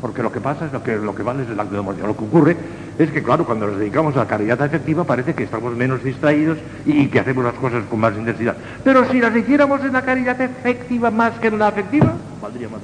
Porque 0.00 0.22
lo 0.22 0.30
que 0.30 0.40
pasa 0.40 0.66
es 0.66 0.72
lo 0.72 0.82
que, 0.82 0.96
lo 0.96 1.14
que 1.14 1.22
vale 1.22 1.44
es 1.44 1.48
el 1.48 1.58
acto 1.58 1.72
de 1.72 1.78
amor 1.78 1.94
de 1.94 2.02
Dios. 2.02 2.08
Lo 2.08 2.16
que 2.16 2.24
ocurre 2.24 2.56
es 2.98 3.10
que, 3.10 3.22
claro, 3.22 3.46
cuando 3.46 3.66
nos 3.66 3.78
dedicamos 3.78 4.14
a 4.16 4.20
la 4.20 4.26
caridad 4.26 4.60
efectiva 4.62 5.04
parece 5.04 5.34
que 5.34 5.44
estamos 5.44 5.74
menos 5.74 6.04
distraídos 6.04 6.58
y 6.84 7.06
que 7.06 7.20
hacemos 7.20 7.44
las 7.44 7.54
cosas 7.54 7.84
con 7.88 8.00
más 8.00 8.14
intensidad. 8.14 8.56
Pero 8.84 9.10
si 9.10 9.20
las 9.20 9.34
hiciéramos 9.34 9.80
en 9.82 9.94
la 9.94 10.02
caridad 10.02 10.38
efectiva 10.40 11.10
más 11.10 11.38
que 11.38 11.48
en 11.48 11.58
la 11.58 11.68
afectiva, 11.68 12.12
valdría 12.42 12.68
más. 12.68 12.82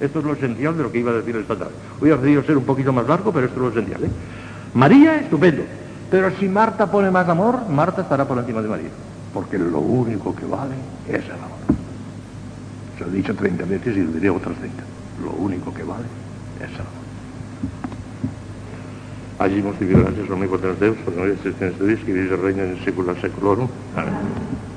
Esto 0.00 0.20
es 0.20 0.24
lo 0.24 0.32
esencial 0.32 0.76
de 0.76 0.84
lo 0.84 0.92
que 0.92 0.98
iba 0.98 1.10
a 1.10 1.14
decir 1.14 1.36
esta 1.36 1.56
tarde. 1.56 1.72
Hoy 2.00 2.10
ha 2.10 2.16
decidido 2.16 2.42
ser 2.44 2.56
un 2.56 2.64
poquito 2.64 2.92
más 2.92 3.06
largo, 3.06 3.32
pero 3.32 3.46
esto 3.46 3.56
es 3.56 3.62
lo 3.62 3.80
esencial. 3.80 4.04
¿eh? 4.04 4.10
María, 4.74 5.16
estupendo. 5.16 5.64
Pero 6.10 6.30
si 6.38 6.48
Marta 6.48 6.90
pone 6.90 7.10
más 7.10 7.28
amor, 7.28 7.68
Marta 7.68 8.02
estará 8.02 8.24
por 8.24 8.38
encima 8.38 8.62
de 8.62 8.68
María. 8.68 8.88
Porque 9.34 9.58
lo 9.58 9.80
único 9.80 10.34
que 10.34 10.46
vale 10.46 10.74
es 11.08 11.24
el 11.24 11.32
amor. 11.32 11.58
Se 12.96 13.04
lo 13.04 13.10
he 13.10 13.16
dicho 13.16 13.34
30 13.34 13.64
veces 13.66 13.96
y 13.96 14.00
lo 14.00 14.12
diré 14.12 14.30
otras 14.30 14.56
30. 14.56 14.82
Lo 15.22 15.32
único 15.32 15.74
que 15.74 15.82
vale 15.82 16.04
es 16.64 16.70
el 16.70 16.80
amor. 16.80 17.08
Allí 19.38 19.60
hemos 19.60 19.78
vivido 19.78 20.00
gracias 20.00 20.26
a 20.28 20.74
Deus, 20.80 20.96
por 20.98 21.14
no 21.14 21.24
existencia 21.24 21.78
de 21.78 21.86
Dios, 21.94 22.00
que 22.04 22.12
vive 22.12 22.34
el 22.34 22.40
en. 23.32 23.70
Amén. 23.94 24.68